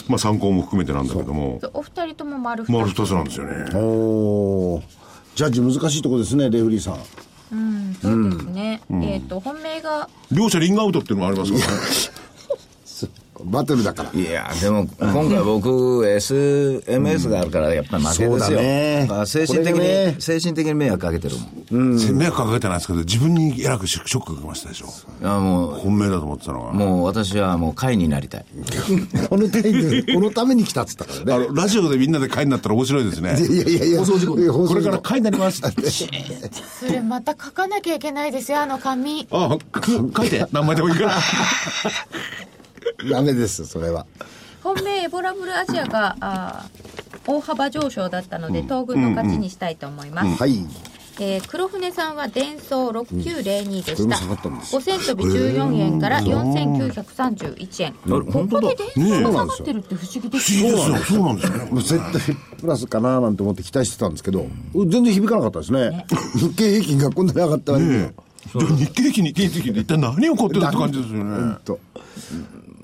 [0.08, 1.60] まあ参考も含めてなんだけども。
[1.74, 3.70] お二人とも丸二丸二つなんですよね。
[3.74, 5.02] おー
[5.34, 6.98] ジャッジ難しいとこですねレフリーさん
[7.52, 11.82] うんそうですね、えっ、と本命が両者リングアウトっていうのもありますからね。
[13.44, 21.36] バトルだからいやでも今回僕 SMS があるからやっぱり負けですよ、そうだね精神的に、ね精神的に迷惑かけてる
[21.70, 24.86] もん迷惑かけてないですけど、自分にえらくショックかけましたでしょ。
[25.20, 26.72] いやも本命だと思ってたのうは。
[26.72, 28.44] もう私はもう会になりたい
[29.28, 33.36] このタイミングこのために来たっつったからねあの、ラジオでみんなで会になったら面白いですね。
[33.40, 35.90] いやいやいや放送事故いや放送事故これから会になりますって。
[35.90, 39.56] それまた書かなきゃいけないですよあの紙あ、
[40.16, 40.46] 書いて。
[40.52, 41.14] 何枚でもいいから。
[43.10, 44.06] ダメですそれは。
[44.62, 46.92] 本命エボラブルアジアがあー
[47.26, 50.58] 大幅上昇だったので東軍の勝ちにしたいと思います、はい。
[51.20, 54.58] えー黒船さんは電装6902でした、下がったん。
[54.58, 57.92] です5セント日14円から4931円。
[58.24, 61.18] ここで電装が下がってるって不思議です不思議ですよ。
[61.18, 61.70] そうなんですよね。
[61.82, 66.06] 絶対プラスかななんて思って期待してたんですけど、全然響かなかったですね。
[66.36, 67.90] 日経平均がこんなに上がった割に。
[67.90, 68.14] ね
[68.54, 68.58] え。
[68.58, 71.56] でも日経平均、日経平均で一体何起こってるって感じですよね。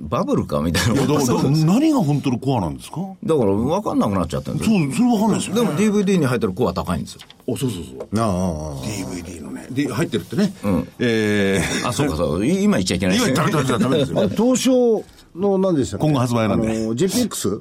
[0.01, 3.01] バブルかみたいないや、だから、何が本当のコアなんですか？
[3.25, 4.79] だから分かんなくなっちゃったんですよ。
[4.79, 5.61] そう、それわかんないですよね。
[5.77, 7.21] でも DVD に入ってるコア高いんですよ。
[7.49, 8.21] お、そうそうそう。
[8.21, 8.23] あ。
[8.23, 9.67] あああ DVD のね。
[9.71, 10.53] で、入ってるってね。
[11.01, 13.37] えあそうかそうい今言っちゃいけなー、いですね。
[13.39, 14.29] 今ダメダメダメですよ。
[14.29, 16.07] 東証の何でしたっけ？
[16.07, 16.69] 今後発売なんで。
[16.69, 17.61] あの JPX?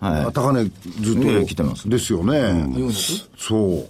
[0.00, 0.32] はい。
[0.32, 0.70] 高値ず
[1.18, 1.88] っいやいやと来てます。
[1.88, 3.88] ですよね、400そう。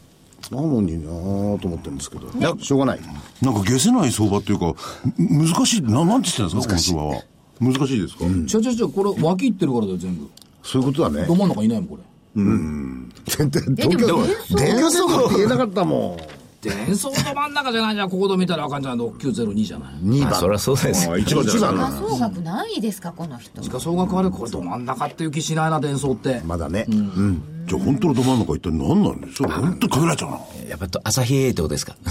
[0.55, 3.01] なのになぁと思ってるんですけど、しょうがない。
[3.43, 4.75] なんか消せない相場っていうか、
[5.17, 7.23] む難しい、ななんて言ってんですか、この相場は。
[7.61, 10.29] 難しいですか、違う違う違うこれ脇いってるからだよ全部。
[10.63, 11.27] そういうことだね。
[11.27, 12.03] ど真ん中いないもんこれ。
[12.35, 14.23] 全然東京でも
[14.57, 16.17] 電話電話って言えなかったも
[16.63, 19.01] 電装ど真ん中じゃないじゃんここで見たらあかんじゃん。
[19.01, 19.95] 6902じゃない。
[19.95, 21.17] ん2番あそりゃそうですよ。
[21.19, 21.91] 一番じゃない。
[21.91, 23.61] 価総額何位ですかこの人。
[23.63, 26.41] 時価総額あれこれど真ん中っていう気しないな電装って。
[26.45, 27.43] まだね、うん。
[27.67, 30.39] じゃあ本当のど真ん中一体何なんですか本当に限られちゃうな。
[30.69, 31.97] やっぱり朝日エイトですか？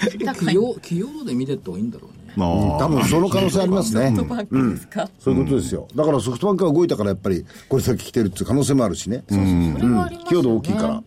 [0.24, 0.74] 企業
[1.24, 4.14] で見てった方がいいんだろうねまあ、多分その可能性ありますね。
[4.28, 5.88] バンクですか、そういうことですよ。
[5.94, 9.24] だからソフトバンクが動いたからやっぱりこれだけ来てるっていう可能性もあるしね。
[10.28, 11.02] 強度大きいから、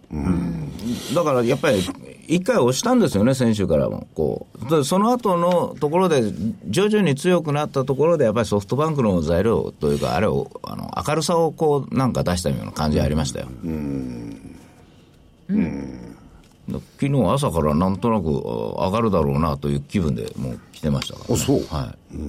[1.16, 1.82] だからやっぱり
[2.28, 4.08] 一回押したんですよね、先週からも。
[4.16, 4.70] こう。
[4.70, 6.24] でその後のところで、
[6.68, 13.48] 徐々に強くなったところで、やっぱりソフトバンクの材料というか、あれを、あの明るさをこうなんか出したような感じありましたよ。
[16.72, 18.28] 昨日朝からなんとなく
[18.80, 21.66] あ上がるだろうなという気分でもう来てましたから、あそう？
[21.66, 22.20] はい、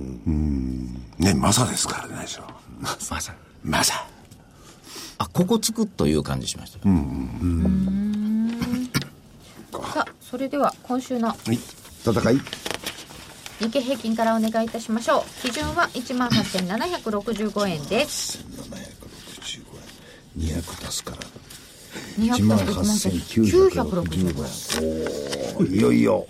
[1.22, 2.42] ね、マサですからね、最初。
[2.80, 2.88] ま
[3.20, 4.06] さマサ。
[5.18, 6.80] あここつくという感じしました、
[9.92, 12.40] さあそれでは今週の戦い。
[13.60, 15.48] 日経平均からお願いいたしましょう。
[15.48, 18.44] 基準は1万8765円です。
[20.36, 21.18] 200足すから
[22.18, 24.04] 200 18,965
[24.80, 25.72] 965円。
[25.72, 26.26] いよいよ。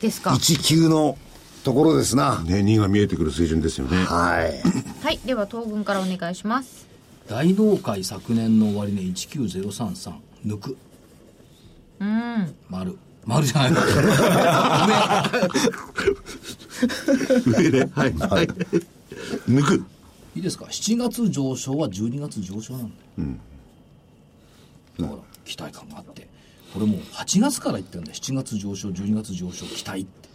[0.00, 0.30] ですか。
[0.30, 1.16] 1級の
[1.64, 2.42] ところですな。
[2.42, 4.04] ね、2が見えてくる水準ですよね。
[4.04, 4.52] はい。
[5.02, 6.86] はいでは東軍からお願いします。
[7.28, 10.12] 大納会昨年の終値19033
[10.46, 10.76] 抜く。
[12.00, 12.54] うん。
[12.68, 12.96] 丸。
[13.24, 13.72] 丸じゃない。
[17.46, 17.70] 上。
[17.70, 17.90] ね。
[17.94, 18.12] はい。
[18.12, 18.46] はい。
[19.48, 19.84] 抜く。
[20.36, 23.55] いいですか？7月上昇は12月上昇なんだよ、だから
[25.56, 26.28] 期待感があって
[26.74, 28.16] これもう8月から言ってるんだよ。
[28.16, 30.26] 7月上昇12月上昇期待って。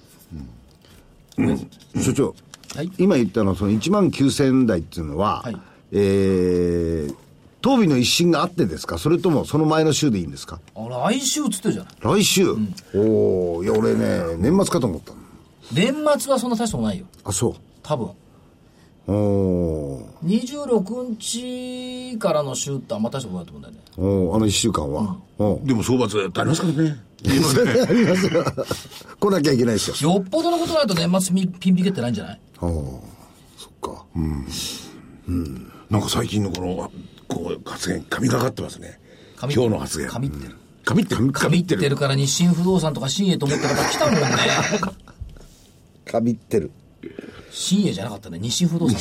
[2.02, 2.36] 所長、
[2.76, 2.92] はい。
[2.98, 5.56] 今言ったのはその1万9000台っていうのは、はい。
[5.92, 7.16] えー、
[7.62, 8.98] 当日の一新があってですか？
[8.98, 10.60] それともその前の週でいいんですか？
[10.76, 11.94] あ来週っつってるじゃない。
[12.02, 12.48] 来週、
[12.96, 15.18] おおいや俺ね年末かと思ったの。
[15.74, 17.06] 年末はそんな大したことないよ。
[17.24, 17.56] あそう。
[17.84, 18.10] 多分
[19.08, 23.82] おお26日からの週ってあんま大したことないと思うんだよね。
[23.98, 26.98] おーあの1週間は、おーでも相場ずっとありますからね。
[27.24, 28.44] ありますよ
[29.20, 30.14] 来なきゃいけないですよ。
[30.16, 32.42] よっぽどのことないと年末ピンピンピケってないんじゃない？
[32.62, 33.04] おお
[33.58, 34.06] そっか、
[35.90, 36.92] なんか最近のこの、
[37.28, 39.00] こう、発言、神がかってますね。
[39.36, 40.08] 神今日の発言。
[40.10, 40.56] 神ってる。
[40.86, 41.32] 神ってる。
[41.32, 41.96] 神ってる。
[41.96, 44.22] から日清不動産とか新栄と思って方来たもんね。
[46.12, 46.72] かびってる
[47.52, 48.40] 新栄じゃなかったね。
[48.40, 48.98] 日清不動産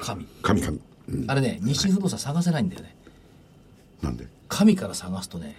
[0.00, 0.26] 神。
[0.42, 0.80] 神神。
[1.26, 2.94] あれね日清不動産探せないんだよね。
[4.00, 4.26] なんで？
[4.48, 5.56] 神から探すとね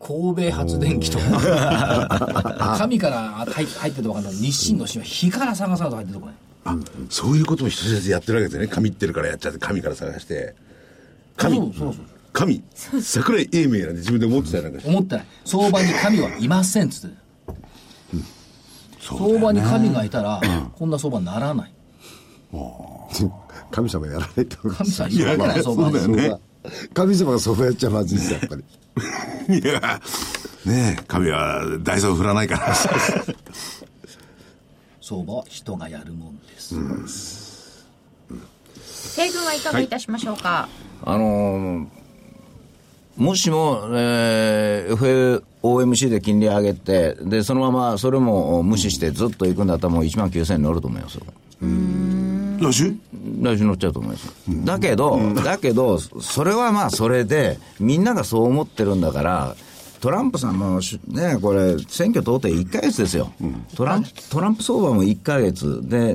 [0.00, 2.76] 神戸発電機とか。
[2.78, 4.34] 神から入入ってると分かんない。
[4.34, 6.76] 日清の芯は火から探さないと入ってるとこねあ、
[7.10, 8.68] そういうことも一つずつやってるわけですよね。
[8.68, 10.54] 神ってるからやっちゃって、神から探して。
[11.36, 11.56] 神。
[11.56, 12.04] そうそうそう。
[12.32, 12.62] 神。
[12.74, 14.88] 桜井英明なんて自分で思ってたりなんかして。
[14.88, 15.26] 思ってない。
[15.44, 17.16] 相場に神はいませんっつって
[19.04, 20.40] 相場に神がいたら
[20.76, 21.74] こんな相場にならない。
[23.70, 26.38] 神様やらないと神様いらない相場だよね
[26.94, 28.64] 神様がそばやっちゃまずいですやっぱり。
[29.60, 30.00] いや、
[30.64, 32.74] ねえ、神は大層振らないから。
[35.02, 36.74] 相場は人がやるもんです、
[38.86, 40.66] 西軍はいかがいたしましょうか、
[41.04, 42.03] あのー
[43.16, 51.22] もしも、えー、FOMC で金利上げて、で、そのままそれも無視してずっと行くんだったらもう1万9000円乗ると思いますよ。
[52.60, 52.94] 来週？
[53.40, 54.32] 来週乗っちゃうと思いますよ。
[54.64, 59.56] だけど、だけど、それはまあそれで、みんながそう思ってるんだから、
[60.04, 63.32] トランプさんもね、これ、選挙通って1か月ですよ、
[63.74, 65.80] トランプ、トランプ相場も1か月。
[65.82, 66.14] で、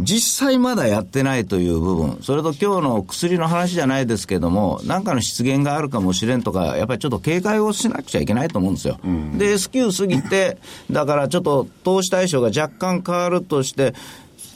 [0.00, 8.98] 実際まだやってないという部分、それと今日の薬の話じゃないですけども、なんかの失言があるかもしれんとか、やっぱりちょっと警戒をしなくちゃいけないと思うんですよ。
[9.38, 10.58] で、S q 過ぎて、
[10.90, 13.94] だからちょっと投資対象が若干変わるとして、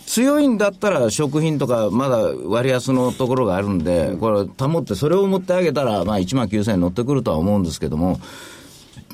[0.06, 8.18] 強いんだったら食品とかまだ割安のところがあるんで、これ保って、それを持ってあげたら、まあ1万9000円乗ってくるとは思うんですけども、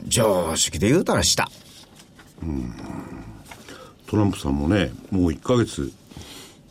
[0.08, 1.48] 常識で言うたら下。
[4.06, 5.92] トランプさんもね、もう1ヶ月、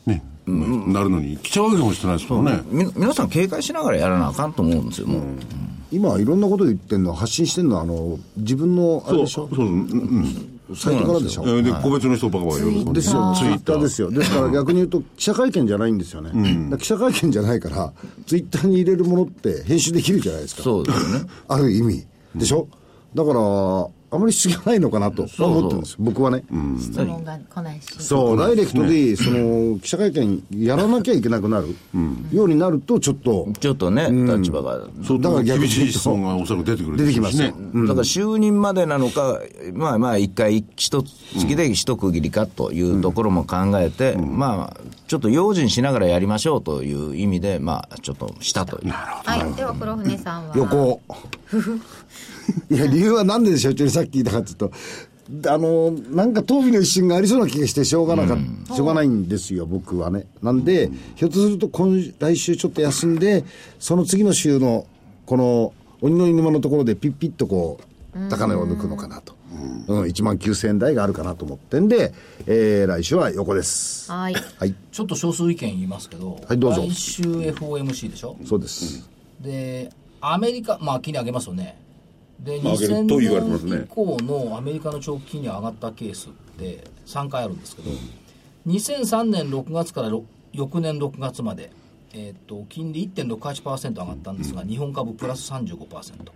[0.06, 2.62] ね、なるのに、記者会見もしてないですもんね。
[2.70, 5.22] み皆さん警戒しながらやらなあかんと思うんですよ、もう。
[5.92, 9.50] 今いろんなこと言ってんの発信してんのはあの自分のあれでしょ？
[9.56, 10.60] そう、うん。
[10.76, 11.44] サイトからでしょ？
[11.48, 14.12] えーで、個別の人ばかばかいるですよ、ツイッターですよ。
[14.12, 16.30] ですから逆に言うと、記者会見じゃないんですよね。
[16.30, 17.92] だから記者会見じゃないから、
[18.28, 20.62] ツイッターに入れるものって編集できるじゃないですか。
[20.64, 21.26] そうですよね。
[21.48, 22.06] ある意味。
[22.36, 22.68] でしょ？
[23.16, 26.44] だから、あまり必要ないのかなと思ってるんです僕はね。
[26.80, 27.86] 質問が来ないし。
[28.00, 31.76] そう、ダイレクトで、その、記者会見やらなきゃいけなくなる
[32.32, 34.80] ようになると、ちょっと、ちょっとね、立場が。
[35.06, 37.86] そう、だから厳しい質問がおそらく出てくる出てきますねよ。。
[37.86, 39.40] だから就任までなのか、
[39.74, 48.92] まあまあ、一回、一月で一区切りかというところも考えて、まあ、ちょっと用心しながらやりましょうという意味で、まあ、ちょっとしたという。
[48.92, 49.54] はい。
[49.56, 50.58] では、黒船さんは。
[50.58, 51.02] 横。
[52.70, 54.72] いや、理由はなんで所長にさっき言ったかっていうと、
[55.54, 60.26] あの、なんか討議の一瞬がありそうな気がしてしょうがなかっしょうがないんですよ、僕はね。
[60.42, 63.44] なんで、ひょっとすると今、来週ちょっと休んで、
[63.80, 64.88] その次の週の、
[65.26, 67.80] この、鬼の犬間のところでピッピッとこ
[68.16, 69.38] う、高値を抜くのかなと。
[69.88, 72.14] うん、1万9000円台があるかなと思ってんで、
[72.46, 74.12] えー、来週は横です。
[74.12, 74.34] はい。
[74.34, 78.38] はい、ちょっと少数意見言いますけど、はいどうぞ来週 FOMC でしょ？
[78.46, 79.10] そうです。
[79.42, 81.78] で、アメリカ、まあ、金利上げますよね。
[82.40, 87.92] で、まあ上げる2000と言われてますね年以降のアメリカの長期金利が上がったケースって3回あるんですけど、
[88.68, 91.72] 2003年6月からろ翌年6月まで、
[92.14, 96.32] えっと金利1.68%上がったんですが、日本株プラス35%。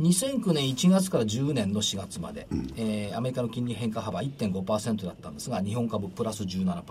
[0.00, 6.82] 2009年1月から10年の4月まで、えーアメリカの金利変化幅1.5%だったんですが、日本株プラス17%。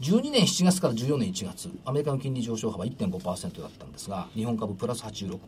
[0.00, 5.38] 12年7月から14年1月、アメリカの金利上昇幅1.5%だったんですが、日本株プラス86%、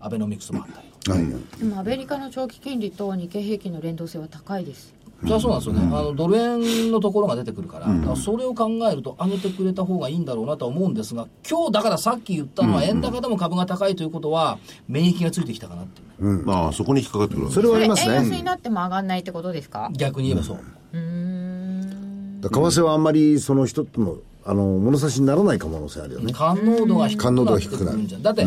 [0.00, 1.12] アベノミクスもあったりと。
[1.12, 1.58] はい。
[1.58, 4.94] でもアメリカの長期金利と日経平均の連動性は高いです。
[5.22, 18.42] それはそうなんですよね、あのドル円のところが出てくるから、だからそれを考えると、上げてくれた方がいいんだろうなとは思うんですが、今日だからさっき言ったのは、円高でも株が高いということは、免疫がついてきたかなっていう、まあ、そこに引っかかってくるわけそれはあります円安にね。
[18.42, 19.88] なっても上がんないってことですか？
[19.92, 20.56] 逆に言えばそう。
[20.56, 21.02] だから
[22.50, 26.32] 為替はあんまりその一つの、あの、物差しにならない可能性あるよね。
[26.32, 28.22] 感能度が低く感能度なってくが低くなるるんじゃん。
[28.22, 28.46] だって、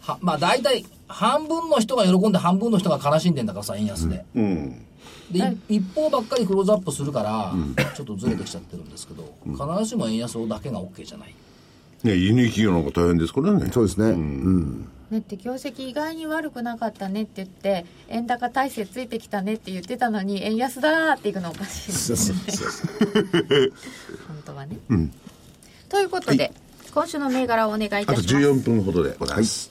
[0.00, 4.24] はまあ大体、半分の人が喜んで半分の人が悲しんでんだからさ、円安で。
[4.34, 4.84] うん。
[5.30, 7.54] で、い一方ばっかりクローズアップするから、
[7.94, 11.34] ちょっとずれてきちゃってるんですけど、必ずしも円安だけが OK じゃない。
[12.02, 13.70] ね、輸入企業の方が大変ですからね。
[13.72, 14.10] そうですね。
[14.10, 14.88] うん。
[15.12, 22.42] ねって業績意外に悪くなかったねって言って円高体制ついてきたねって言ってたのに円安だーっていくのおかしいですよね
[24.26, 24.76] 本当はね、
[25.88, 26.52] ということで、
[26.92, 29.70] 今週の銘柄をお願いいたしあとます14分ほどでございます。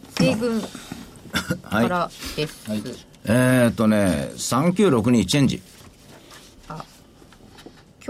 [1.63, 1.84] はい。
[1.84, 2.84] からです、はい。
[3.25, 5.62] えーっとね、3962チェンジ。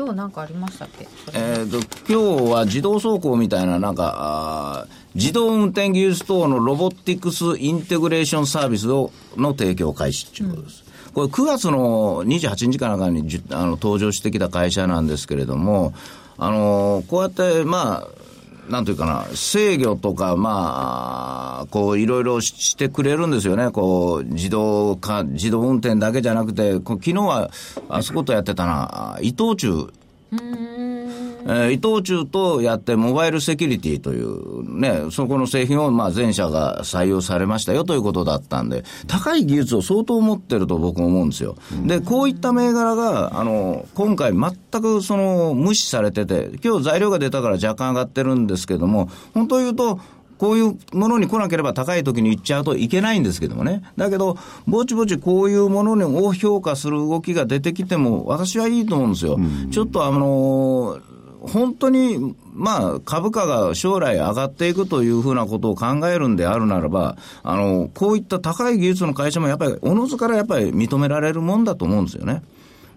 [0.01, 1.07] 今日なんかありましたっけ？
[1.35, 1.77] えー、と
[2.11, 10.83] 今日は自動走行みたいな、なんか、自動運転技術等のロボティクスインテグレーションサービスをの提供開始ということです。
[11.13, 15.93] これ9月の28日かなんかにあの登場してきた会社なんですけれども、
[16.39, 18.07] あのこうやって、まあ、
[18.69, 23.71] なんというかな、制御とか、まあ、こう、いろいろしてくれるんですよね。
[23.71, 27.49] こう、自動化、自動運転だけじゃなくて、こ昨日は、
[27.89, 29.91] あそことやってたな、伊藤忠。
[31.43, 41.55] えー伊藤忠とやって、モバイルセキュリティというね、そこの製品をまあ全社が採用されましたよということだったんで、高い技術を相当持ってると僕は思うんですよ。
[41.85, 49.99] で、こういった銘柄が、あの、今回全くその無視されてて、今日材料が出たから若干上がってるんですけども、本当言うと、
[50.37, 53.83] こういうものに来なければ高い時に行っちゃうといけないんですけどもね。
[53.95, 59.39] だけど、ぼちぼちこういうものを評価する動きが出てきても、私はいいと思うんですよ。
[59.69, 60.97] ちょっとあの
[61.41, 72.43] 本当に、まあ、株価が将来上がっていくというふうなことを考えるんであるならば、あの、こういった高い技術の会社もやっぱり、おのずからやっぱり認められるもんだと思うんですよね。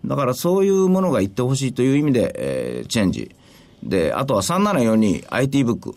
[0.04, 3.34] だからそういうものが言ってほしいという意味で、えーチェンジ。
[3.82, 5.94] で、あとは3742 IT ブック。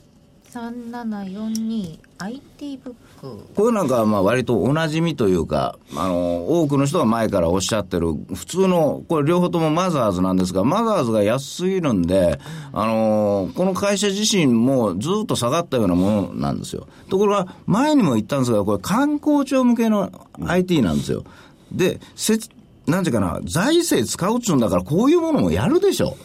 [0.51, 12.39] 3742IT ブックこういうなんかはまあ割とおなじみというか、あの、多くの人が前からおっしゃってる、普通の、これ両方ともマザーズなんですが、マザーズが安すぎるんで、
[12.74, 16.88] あの、この会社自身もずっと下がったようなものなんですよ。
[17.09, 20.11] ところが、前にも言ったんですが、これ観光庁向けの
[20.45, 21.24] IT なんですよ。
[21.72, 22.38] で、せ、
[22.86, 26.15] なんていうかな、財政使うっつうんだから、こういうものもやるでしょ。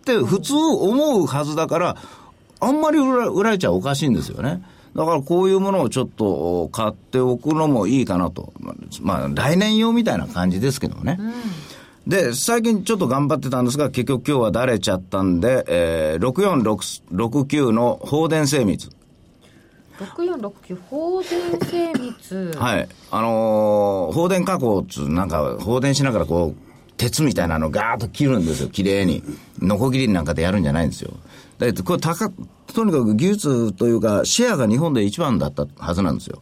[0.00, 1.96] って普通思うはずだから、
[2.60, 4.62] あんまり売られちゃおかしいんですよね。
[4.94, 8.52] だからこういうものをちょっと買っておくのもいいかなと。
[9.00, 11.18] まあ、来年用みたいな感じですけどね。
[12.06, 16.28] で、最近ちょっと頑張ってたんですが、結局今日はだれちゃったんで、えー、
[17.04, 18.90] 6469の放電精密。
[20.00, 22.88] 6469放電精密はい。
[23.10, 29.22] あのー放電加工っつう、なんか、放電しながらこう、鉄みたいなのガーッと切るんですよ、綺麗に。
[29.60, 31.12] ノコギリなんかでやるんじゃないんですよ。
[31.60, 32.32] だってこれ高、
[32.74, 36.40] とにかく技術というか、シェアが日本で一番だったはずなんですよ。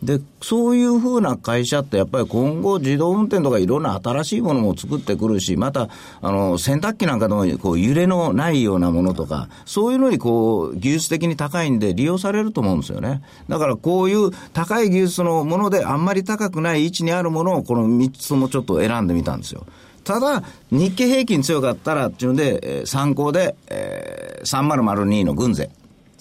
[0.00, 5.88] で、そういうふうな会社ってやっぱり今後自動運転とかいろんな新しいものも作ってくるし、また、
[6.20, 13.22] あの、洗濯機なんかでもこう揺れのないようなものとか、そういうのにこう、技術的に高いんで利用されると思うんですよね。
[13.48, 19.66] だからこういう高い技術のものであんまり高くない位置にあるものをこの3つもちょっと選んでみたんですよ。
[20.04, 25.70] ただ、日経平均強かったらっていうので、えー参考で、えー、3002の軍勢。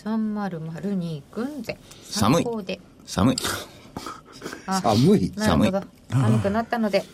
[0.03, 1.77] 3002軍勢
[2.09, 3.35] 寒い参考で寒い。
[4.65, 7.05] あ 寒いなるほど寒くなったので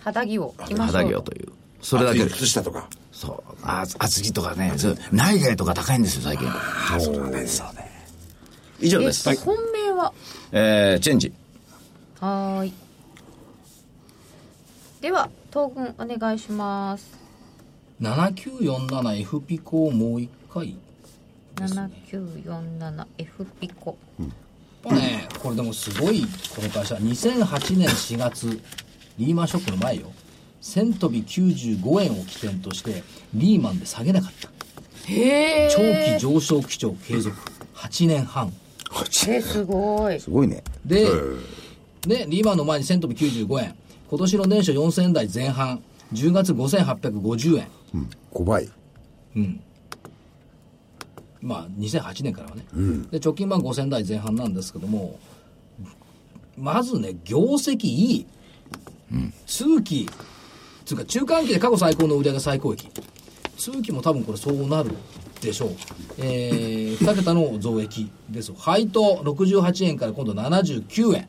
[0.00, 1.48] 肌着を着ましょう 肌着をという。
[1.80, 2.30] それだけで。
[2.30, 2.88] 靴下とか。
[3.12, 3.54] そう。
[3.62, 6.48] あ厚着とかね、そう内外とか高いんですよ、最近。
[8.80, 9.28] 以上です。
[9.30, 10.12] え本命は？
[10.52, 11.32] えー、チェンジ。
[12.20, 12.72] はーい
[15.00, 17.18] では東軍お願いします。
[18.00, 20.76] 7947F ピコをもう一回
[21.56, 23.96] 7947F ピコ。
[24.18, 24.28] やっ
[24.82, 26.22] ぱねこれでもすごい
[26.54, 26.94] この会社。
[26.96, 28.60] 2008年4月
[29.18, 30.12] リーマンショックの前よ。
[30.60, 34.50] 1000飛び95円を起点としてリーマンで下げなかった。
[35.10, 35.70] へえ。
[35.70, 35.78] 長
[36.18, 37.36] 期上昇基調継続。
[37.74, 38.52] 8年半。
[39.28, 40.20] えすごい。
[40.20, 40.62] すごいね。
[40.84, 41.06] で、
[42.06, 43.74] ね、リーマンの前に1000飛び95円
[44.08, 45.82] 今年の年初4000円台前半
[46.12, 47.68] 10月5850円。
[48.32, 48.68] 5倍。
[51.40, 52.64] まあ2008年からはね、
[53.10, 55.18] で直近版5000台前半なんですけども
[56.56, 58.26] まずね業績いい、
[59.46, 60.08] 通期。
[60.84, 62.88] つうか中間期で過去最高の売上最高益。
[63.58, 64.90] 通期も多分これそうなる
[65.42, 65.70] でしょう。
[66.18, 68.10] えー、2桁の増益。
[68.30, 68.52] です。
[68.54, 71.28] 配当68円から今度79円。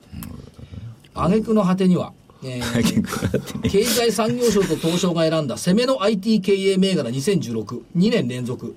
[1.14, 2.14] 挙句の果てには、
[2.44, 8.74] えー 経済産業省と東証が選んだ攻めの IT 経営銘柄2016、2年連続。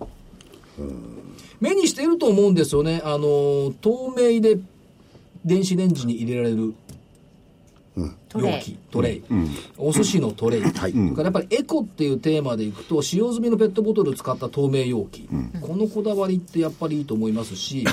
[1.60, 3.00] 目にしていると思うんですよね。
[3.04, 4.58] あの、透明で
[5.44, 6.74] 電子レンジに入れられる
[8.34, 9.22] 容器、トレイ。
[9.78, 10.60] お寿司のトレイ。
[10.62, 15.28] それからやっぱりエコっていうテーマでいくと、使用済みのペットボトルを使った透明容器。
[15.60, 17.84] このこだわりってやっぱりいいと思いますし、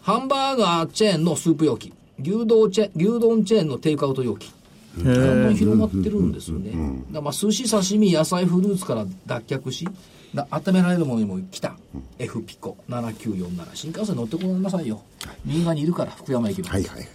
[0.00, 1.92] ハンバーガーチェーンのスープ容器。
[2.20, 4.52] 牛丼チェ牛丼チェーンのテイクアウト容器。
[4.98, 6.72] だんだん広がってるんですよね。
[7.10, 9.88] だまあ寿司、刺身、野菜、フルーツから脱却し、
[10.34, 11.76] だ温められるものにも来た、
[12.18, 13.68] F ピコ7947。
[13.74, 15.02] 新幹線乗ってこなさいよ。
[15.44, 16.68] 右側にいるから、福山駅の。
[16.68, 17.08] はいはい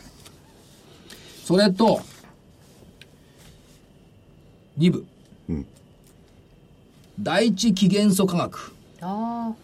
[1.46, 2.02] それと、
[4.78, 5.06] 2部。
[7.20, 8.74] 第一起元素科学。
[9.00, 9.56] ああ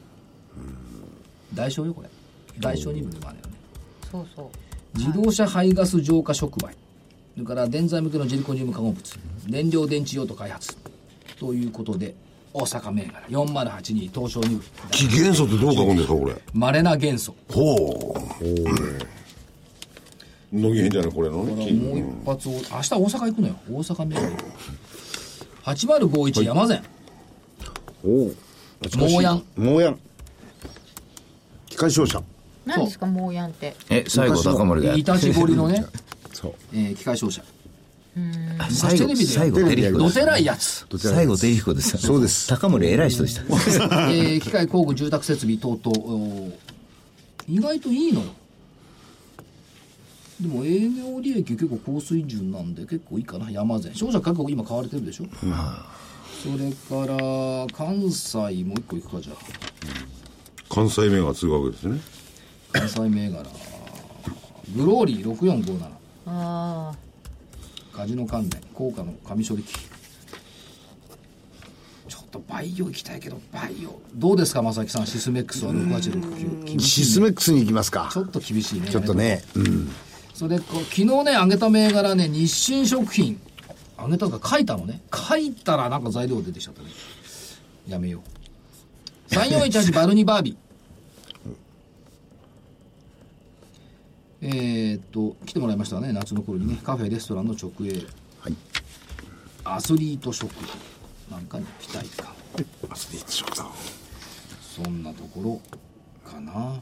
[1.53, 2.09] 大小よ、これ。
[2.59, 3.53] 大小2部でもあるよね。
[4.09, 6.73] そうそう自動車排ガス浄化触媒。
[7.33, 9.15] それから電材向けのジリコニウム化合物。
[9.47, 10.77] 燃料電池用途開発。
[11.39, 12.15] ということで、
[12.53, 14.63] 大阪銘柄4082東証2部。
[14.91, 16.35] 気元素ってどう書くんですか、これ？
[16.53, 17.35] 稀な元素。
[17.49, 18.43] ほう。
[20.55, 23.55] 乃木変じゃない、これのこれもう一発を、明日大阪行くのよ。
[23.71, 24.43] 大阪銘柄行く。
[25.63, 26.83] 8051山善。
[28.03, 29.43] おおモーヤン。
[29.55, 29.99] モーヤン
[31.67, 32.21] 機械商社
[32.65, 35.85] 何ですかモーヤンってえ、最後高森がやっいたちぼりのね、
[36.73, 37.43] えー機械商社。
[38.69, 40.15] 最後、最後、テレヒコです。
[40.15, 40.85] どてらいやつ。
[40.99, 41.97] 最後、テレヒコです。
[41.97, 42.47] そうです。
[42.53, 43.41] 高森偉い人でした。
[44.11, 46.51] えー機械工具住宅設備等々。
[47.47, 48.27] 意外といいのよ。
[50.41, 53.49] でも営業利益結構高水準なんで結構いいかな。
[53.49, 55.25] 山善商社各国今買われてるでしょ、
[56.43, 59.37] それから関西もう一個いくかじゃあ。
[60.73, 61.99] 関西名が継ぐわけですね。
[62.71, 63.43] 関西銘柄。
[64.75, 66.93] グローリー6457あ
[67.93, 69.73] カジノ関連高価の紙処理機。
[72.07, 74.01] ちょっとバイオ行きたいけどバイオ。
[74.15, 78.09] どうですか正木さんシスメックスは6869厳しいシスメックスに行きますか。
[78.11, 78.89] ちょっと厳しいね。
[78.89, 79.43] ちょっとね。
[79.55, 79.89] うん。
[80.33, 83.39] それでこう昨日ね上げた銘柄ね日清食品。
[83.97, 85.01] 上げたのか書いたのね。
[85.13, 86.89] 書いたらなんか材料出てきちゃったね。
[87.87, 88.21] やめよ
[89.29, 89.33] う。
[89.33, 90.72] 3418バルニバービー
[94.45, 96.11] えーっと来てもらいましたね。
[96.11, 96.77] 夏の頃にね。
[96.83, 97.93] カフェレストランの直営。
[98.41, 98.55] はい。
[99.63, 100.67] アスリート食品
[101.31, 102.33] なんかに期待か。
[102.89, 103.63] アスリート食堂。
[104.83, 105.61] そんなところ
[106.29, 106.75] かな。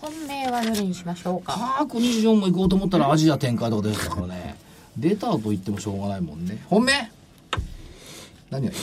[0.00, 1.76] 本命はどれにしましょうか？
[1.80, 4.56] 各24も行こうと思ったらアジア展開とか出てたからね。
[4.96, 6.64] 出たと言ってもしょうがないもんね。
[6.68, 7.10] 本命？
[8.50, 8.76] 何がいい？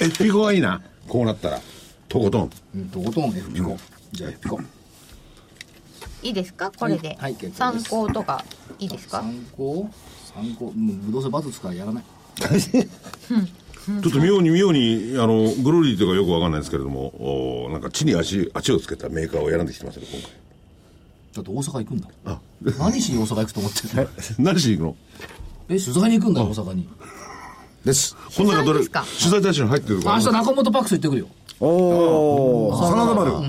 [0.00, 0.80] え ピコがいいな。
[1.08, 1.60] こうなったら。
[2.08, 2.50] とことん。
[2.76, 3.76] うんとことん F ピコ、
[4.12, 4.60] じゃあ F ピコ
[6.24, 6.72] いいですか？
[6.76, 8.44] これで、はい参考とか
[8.78, 9.20] いいですか？
[9.20, 9.88] 参考？
[10.34, 10.72] 参考？
[10.72, 12.04] もうどうせバツつからやらない。
[12.40, 20.22] ちょっと妙に妙にあのグロリーとかよくわかんないですけれどもおなんか地に足足をつけたメーカーを選んできてますね今
[21.34, 22.08] だって大阪行くんだ。
[22.24, 22.40] あ。
[22.78, 24.08] 何しに大阪行くと思ってる
[24.38, 24.96] 何しに行くの？
[25.68, 26.88] え取材に行くんだよ大阪に。
[27.84, 28.16] です。
[28.34, 28.78] この中どれ？
[28.78, 29.04] 取材ですか？
[29.20, 30.14] 取材対象に入ってるから。
[30.16, 31.28] 明日中本パックス行ってくるよ。
[31.60, 33.32] おお真田丸。
[33.36, 33.42] お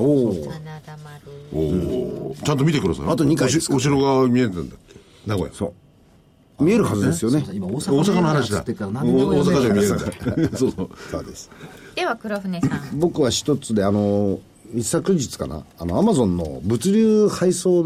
[0.00, 0.42] お真
[0.80, 1.26] 田丸。
[1.52, 3.06] おおちゃんと見てください。
[3.08, 4.96] あと二回ですかおしお城が見えてるんだっけ
[5.26, 5.54] 名古屋。
[5.54, 6.64] そう。
[6.64, 7.44] 見えるはずですよね。
[7.52, 8.62] 今大大阪阪の話だ。
[8.62, 10.48] 大阪じゃ見えるんだ。
[10.50, 10.90] だ そうそう。
[11.10, 11.50] そうです。
[11.94, 12.98] では黒船さん。
[12.98, 14.38] 僕は一つであの
[14.74, 15.64] 一昨日かな。
[15.78, 17.82] あのアマゾンの物流配送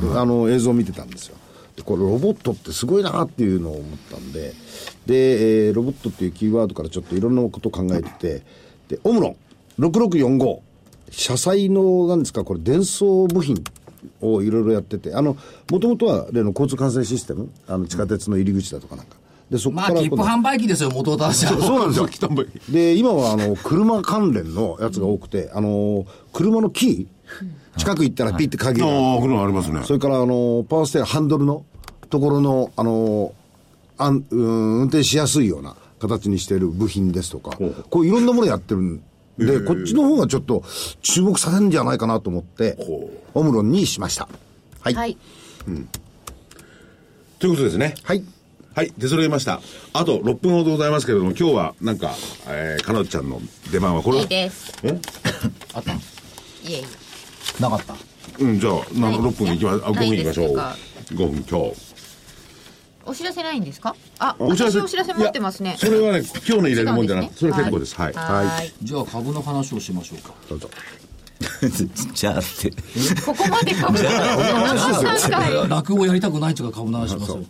[0.00, 1.36] の,、あの映像を見てたんですよ。
[1.76, 4.54] でこれロボットってすごいなっていうのを思ったんで。
[5.06, 8.42] で、えーロボットっていうキーワードからちょっといろんなことを考えてて。
[8.88, 9.36] でオムロン。
[9.78, 10.58] 6645
[11.10, 13.62] 車載のなんですかこれ伝送部品
[14.20, 15.36] をいろいろやっててあの
[15.70, 19.16] もともとは例の交通管制システムあの地下鉄の入り口だとかなんか。
[19.50, 22.08] でそこまあから切符販売機ですよ元を正しはそうなんですよ。
[22.68, 26.04] で、今はあの、車関連のやつが多くて、あの、
[26.34, 29.80] 車のキー近く行ったらピッて鍵が、ああ車ありますね。
[29.84, 31.64] それからあの、パワーステアハンドルの
[32.10, 33.32] ところの、あの、
[33.96, 37.56] あんうん運転しやすいような形にしている部品ですとか、
[37.90, 39.00] こういろんなものやってるん
[39.38, 40.64] で、こっちの方がちょっと
[41.02, 42.76] 注目されるんじゃないかなと思って、
[43.34, 44.28] オムロンにしました。
[44.80, 44.94] はい。
[44.94, 45.16] はい。
[47.38, 47.94] ということですね。
[48.02, 48.24] はい。
[48.74, 48.92] はい。
[48.98, 49.60] 出揃いました。
[49.92, 52.14] あと6分ほどございますけれども今日はなんか、
[52.46, 53.40] えー、かなちゃんの
[53.72, 54.72] 出番はこれいいです。
[54.82, 54.98] え？
[55.74, 55.92] あった。
[55.92, 55.96] い
[56.66, 57.62] えいえ。
[57.62, 57.94] なかった。
[58.38, 59.18] うんじゃあなない。
[59.18, 60.56] 6分いきまあ5分いきましょう。
[60.56, 60.76] な
[61.10, 61.87] い5分今日
[63.08, 63.96] お知らせないんですか？
[64.18, 65.76] あお知らせ私お知らせ持ってますね。
[65.78, 67.94] それはね今日の入れるもんじゃなくてそれは結構です。
[67.96, 68.12] はい。
[68.12, 68.72] はい。
[68.82, 70.34] じゃあ株の話をしましょうか。
[70.48, 70.70] どうぞ。
[72.14, 72.70] じゃあって。
[73.24, 75.02] ここまで株の話？
[75.12, 75.66] ですよ。
[75.68, 77.40] 落語やりたくないっていうか株の話しますよ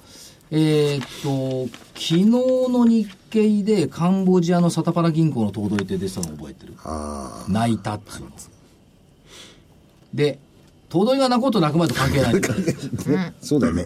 [0.51, 6.75] えーっと昨日の日経でカンボジアのサタパラ銀行の頭取って出てたの覚えてる？
[7.49, 8.29] 泣いたっつうの。
[10.15, 10.39] で
[10.89, 13.85] 頭取が泣こうと泣くまでと関係ないそうだよね。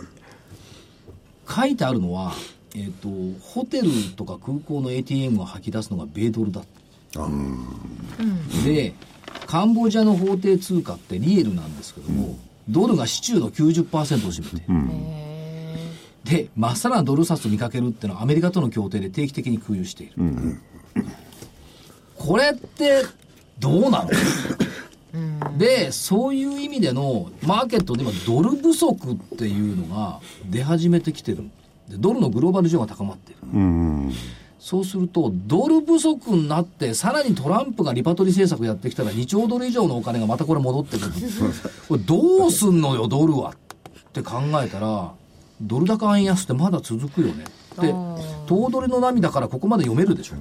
[1.54, 2.32] 書いてあるのは、
[2.74, 3.08] えーっと
[3.40, 6.62] ホテルとか空港の ATM を吐き出すのが米ドルだ。
[8.64, 8.94] で
[9.46, 12.38] カンボジアの法定通貨ってリエルなんですけども、
[12.68, 14.66] ドルが市中の90%を占めて。
[14.66, 14.74] る、
[16.24, 20.14] でまっさらなドル札を見かけるっていうのはアメリカとの協定で定期的に空輸している、
[22.16, 23.02] これって
[23.58, 24.10] どうなの？
[25.58, 31.44] でそういう意味でのマーケットで今ドル不足っていうのが出始めてきてる。
[31.88, 33.40] でドルのグローバル需要が高まっている、
[34.58, 41.12] そうするとドル不足になってさらにトランプがリパトリ政策やってきたら2兆ドル以上のお金がまたこれ戻ってくる。
[41.88, 43.54] これどうすんのよドルはっ
[44.12, 45.12] て考えたら
[45.60, 47.44] ドル高円安ってまだ続くよね。
[47.80, 47.92] で
[48.46, 50.36] 頭取の涙からここまで読めるでしょ、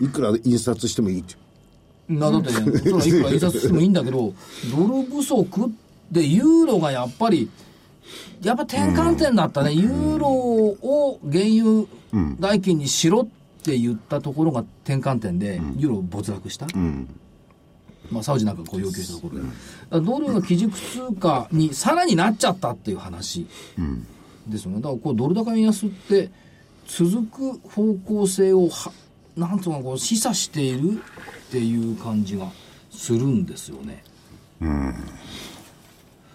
[0.00, 1.34] いくら印刷してもいいって。
[2.08, 4.32] なだって、それはいくら印刷してもいいんだけど、
[4.74, 5.72] ドル不足
[6.10, 7.48] で、ユーロがやっぱり、
[8.42, 11.86] やっぱ転換点だったね、ユーロを原油
[12.40, 13.26] 代金にしろっ
[13.62, 16.66] て言ったところが転換点で、ユーロ没落した。
[18.10, 23.46] まあ、サウジなんかこう要求したところで、ドルが基軸通貨にさらになっちゃったっていう話
[24.46, 26.30] ですよね、だからこうドル高円安って、
[26.86, 28.92] 続く方向性をは、
[29.36, 31.00] なんとかこう示唆している
[31.48, 32.48] っていう感じが
[32.90, 34.04] するんですよね。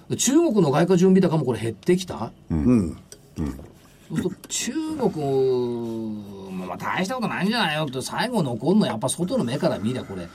[0.09, 2.97] で中国の外貨準備高もこれ減ってきた、うん。
[4.09, 4.73] そうすると中
[5.11, 10.27] 国、まあ、大したことないんじゃないよって最後残るのはやっぱ外の目から見りゃこれ。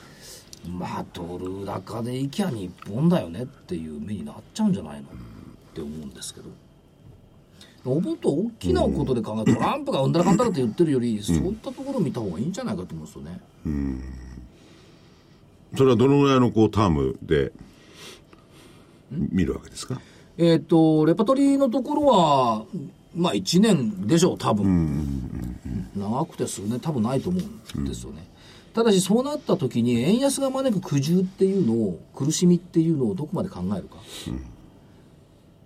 [0.65, 5.07] まあドル高でいきゃ日本だよねっていう目になっちゃうんじゃないの？
[5.09, 5.11] っ
[5.73, 6.49] て思うんですけど
[7.83, 13.41] もっと大きなことで考えて、トランプがうんだらかんだらって言ってるより、そういったところを見た方がいいんじゃないかと思うんですよね。
[15.75, 17.51] それはどのぐらいのこうタームで
[19.11, 19.99] 見るわけですか？
[20.37, 22.65] えっ、と、レパトリーのところは、
[23.15, 25.59] まあ1年でしょう、多分。
[25.95, 28.25] 長くて数年多分ないと思うんですよね。
[28.73, 33.97] ただしそうなった時に円安が招く苦渋っていうのを、苦しみっていうのをどこまで考えるか。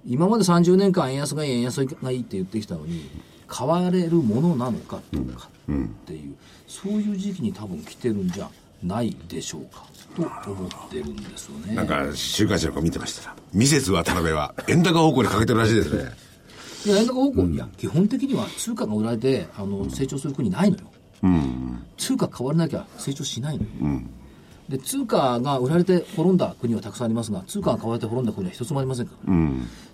[0.07, 3.09] 今まで30年間円安がいい、円安がいいって言ってきたのに、
[3.47, 6.35] 買われるものなのかどうかっていう、
[6.67, 8.49] そういう時期に多分来てるんじゃ
[8.83, 9.85] ないでしょうか
[10.43, 11.75] と思ってるんですよね。
[11.75, 16.11] なんか週刊誌の子見てましたらミセス渡辺は円高方向にかけてるらしいですね
[16.85, 20.83] いや、円高方向、いや、基本的には通貨が売られて、あの、成長する国ないのよ。
[21.97, 24.01] 通貨変わらなきゃ成長しないのよ。
[24.69, 29.33] で、通貨が売られて滅んだ国はたくさんありますが、通貨が買われて滅んだ国は一つもありませんから。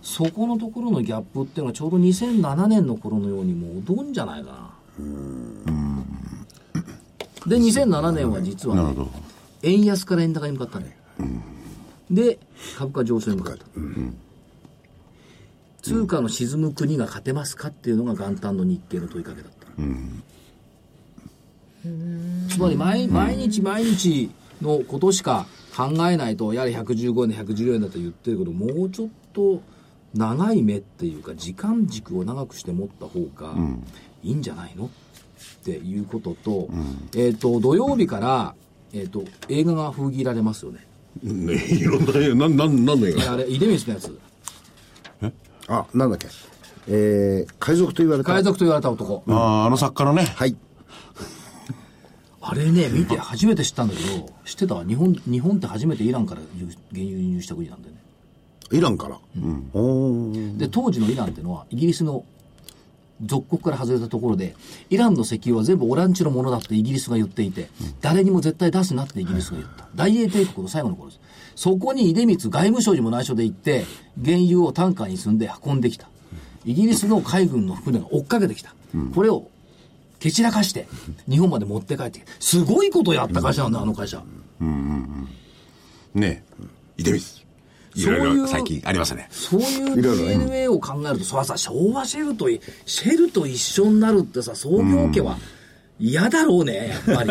[0.02, 5.04] そこのところのギャップっていうのはちょうど2007年の頃のように戻るんじゃないかな。
[7.48, 8.96] で、2007年は実は、ね、
[9.62, 10.98] 円安から円高に向かったね。
[12.10, 12.40] で、
[12.78, 13.66] 株価上昇に向かった。
[15.84, 19.68] 通貨の沈む国が勝てますかっていうのが元旦の日経の問いかけだった。
[22.50, 24.32] つまり毎毎日毎日
[24.64, 25.46] のことしか
[25.76, 29.62] 考えないと、やはり115円で114円だと言ってるけど、もうちょっと
[30.16, 33.56] 長い目っていうか、時間軸を長くして持った方が
[34.24, 34.90] いいんじゃないのっ
[35.64, 36.70] ていうことと、
[37.16, 38.56] えっ、と、土曜日から、
[38.94, 40.86] えっ、と、映画が封切られますよね。
[41.22, 43.34] ねいろんな映画なんなんなんの映画？
[43.34, 44.20] あれ、出光のやつ。
[45.68, 46.28] あ、なんだっけ？
[46.88, 48.34] えー、海賊と言われた。
[48.34, 49.24] 海賊と言われた男。
[49.28, 50.56] あああの作家のねはい。
[52.54, 54.84] あれね、見て初めて知ったんだけど、知ってた？
[54.84, 58.02] 日本、日本って初めてイランから輸原油輸入した国なんだよね。
[58.72, 59.20] イランから？
[59.74, 62.24] おーで、当時のイランっていうのは、イギリスの
[63.22, 64.56] 属国から外れたところで、
[64.90, 67.70] イランの石油は全部オランチのものだってイギリスが言っていて、
[68.02, 69.88] 誰にも絶対出すなってイギリスが言った。
[69.96, 71.22] 大英帝国の最後の頃です。
[71.56, 73.86] そこに出光外務省にも内緒で行って、
[74.24, 76.08] 原油をタンカーに積んで運んできた。
[76.66, 78.74] イギリスの海軍の船が追っかけてきた。
[79.14, 79.50] これを
[80.24, 80.88] 蹴散らかして、
[81.30, 84.24] 日本まで持って帰ってきて、すごいことやった会社なんだ、あの会社。
[86.14, 86.44] ね
[86.98, 87.44] 出光
[87.96, 89.28] いろいろ最近ありましたね。
[89.32, 95.38] そういう DNA を考えると、それはさ、昭和シェルとい、シェルと一緒になるってさ、創業家は
[96.00, 97.30] 嫌だろうね、やっぱり。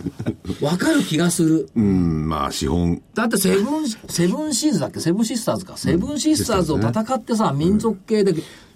[0.64, 1.68] わかる気がする。
[1.76, 3.02] うんまあ資本。
[3.14, 4.98] だってセブン、セブンシーズだっけ？
[5.00, 5.76] セブンシスターズか。
[5.76, 8.34] セブンシスターズを戦ってさ、民族系で、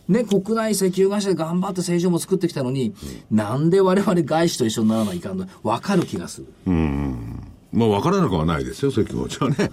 [0.09, 2.95] ね、国内石油会社で頑張って政治も作ってきたのに、
[3.31, 6.47] なんで我々外資と一緒にならないかんのわかる気がする。
[7.73, 9.71] まあ分からなくはないですよそういう気持ちはね、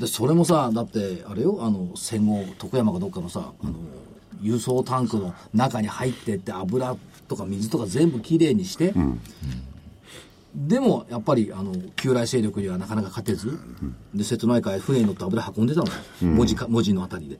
[0.00, 3.72] でそれもさだってあれよあの戦後徳山かどっかのさあの
[4.42, 6.96] 輸送タンクの中に入ってって油
[7.28, 8.92] とか水とか全部きれいにして、
[10.54, 13.58] でもやっぱりあの旧来勢力にはなかなか勝てず、
[14.14, 15.92] で瀬戸内海船に乗って油運んでたのよ、
[16.22, 17.38] 文字か文字のあたりで、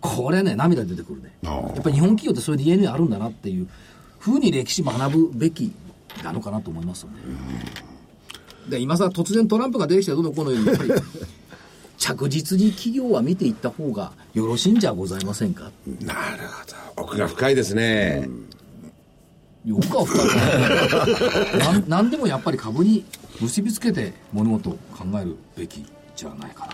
[0.00, 1.36] これね涙出てくるね。
[1.42, 3.68] やっぱり日本企業ってそういう DNA あるんだなっていう
[4.18, 5.72] ふうに歴史学ぶべき
[6.24, 7.18] なのかなと思いますよね、
[8.68, 10.90] で今さ突然トランプが出てきてどうのこうのようにやっぱり
[11.96, 16.42] 着実に企業は見ていった方がよろしいんじゃございませんかなる
[16.96, 17.02] ほど。
[17.02, 18.28] 奥が深いですね、
[19.68, 21.72] よくは深くない。
[21.72, 23.04] なんなんでもやっぱり株に
[23.38, 25.84] 結びつけて物事を考えるべき
[26.16, 26.72] じゃないかな。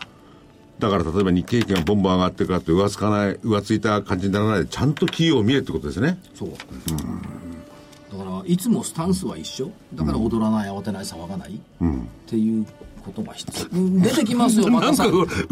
[0.79, 6.19] だから例えば日経平均がボンボン上がってるからって浮つかない浮ついた感じにならないでちゃんと企業を見れってことですね。
[6.35, 9.71] そう、だからいつもスタンスは一緒。
[9.95, 11.59] だから踊らない慌てない騒がない、っ
[12.27, 12.67] ていう
[13.05, 13.79] ことが必要。
[13.79, 15.05] うん出てきますよまたさ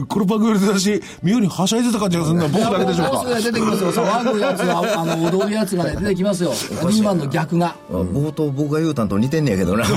[0.09, 3.13] この番組で私妙にはしゃいでた感じがするのは僕だけでしょうか。
[3.13, 6.53] もうすぐ出てきますよ騒ぐやつがあの踊るやつがね出てきますよ
[6.93, 9.97] 今の逆が冒頭僕が言うたんと似てんねやけどなな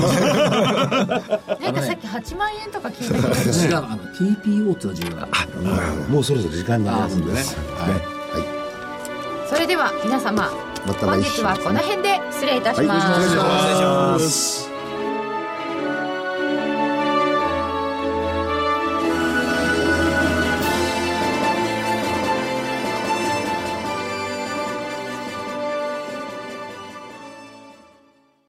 [1.74, 7.42] かさっき8万円とか聞いたけど違うあの TPO っていうのが重要なのもうそろそろ時間になりますんでね
[9.48, 10.50] それでは皆様
[11.00, 14.75] 本日はこの辺で失礼いたします、はいお願いします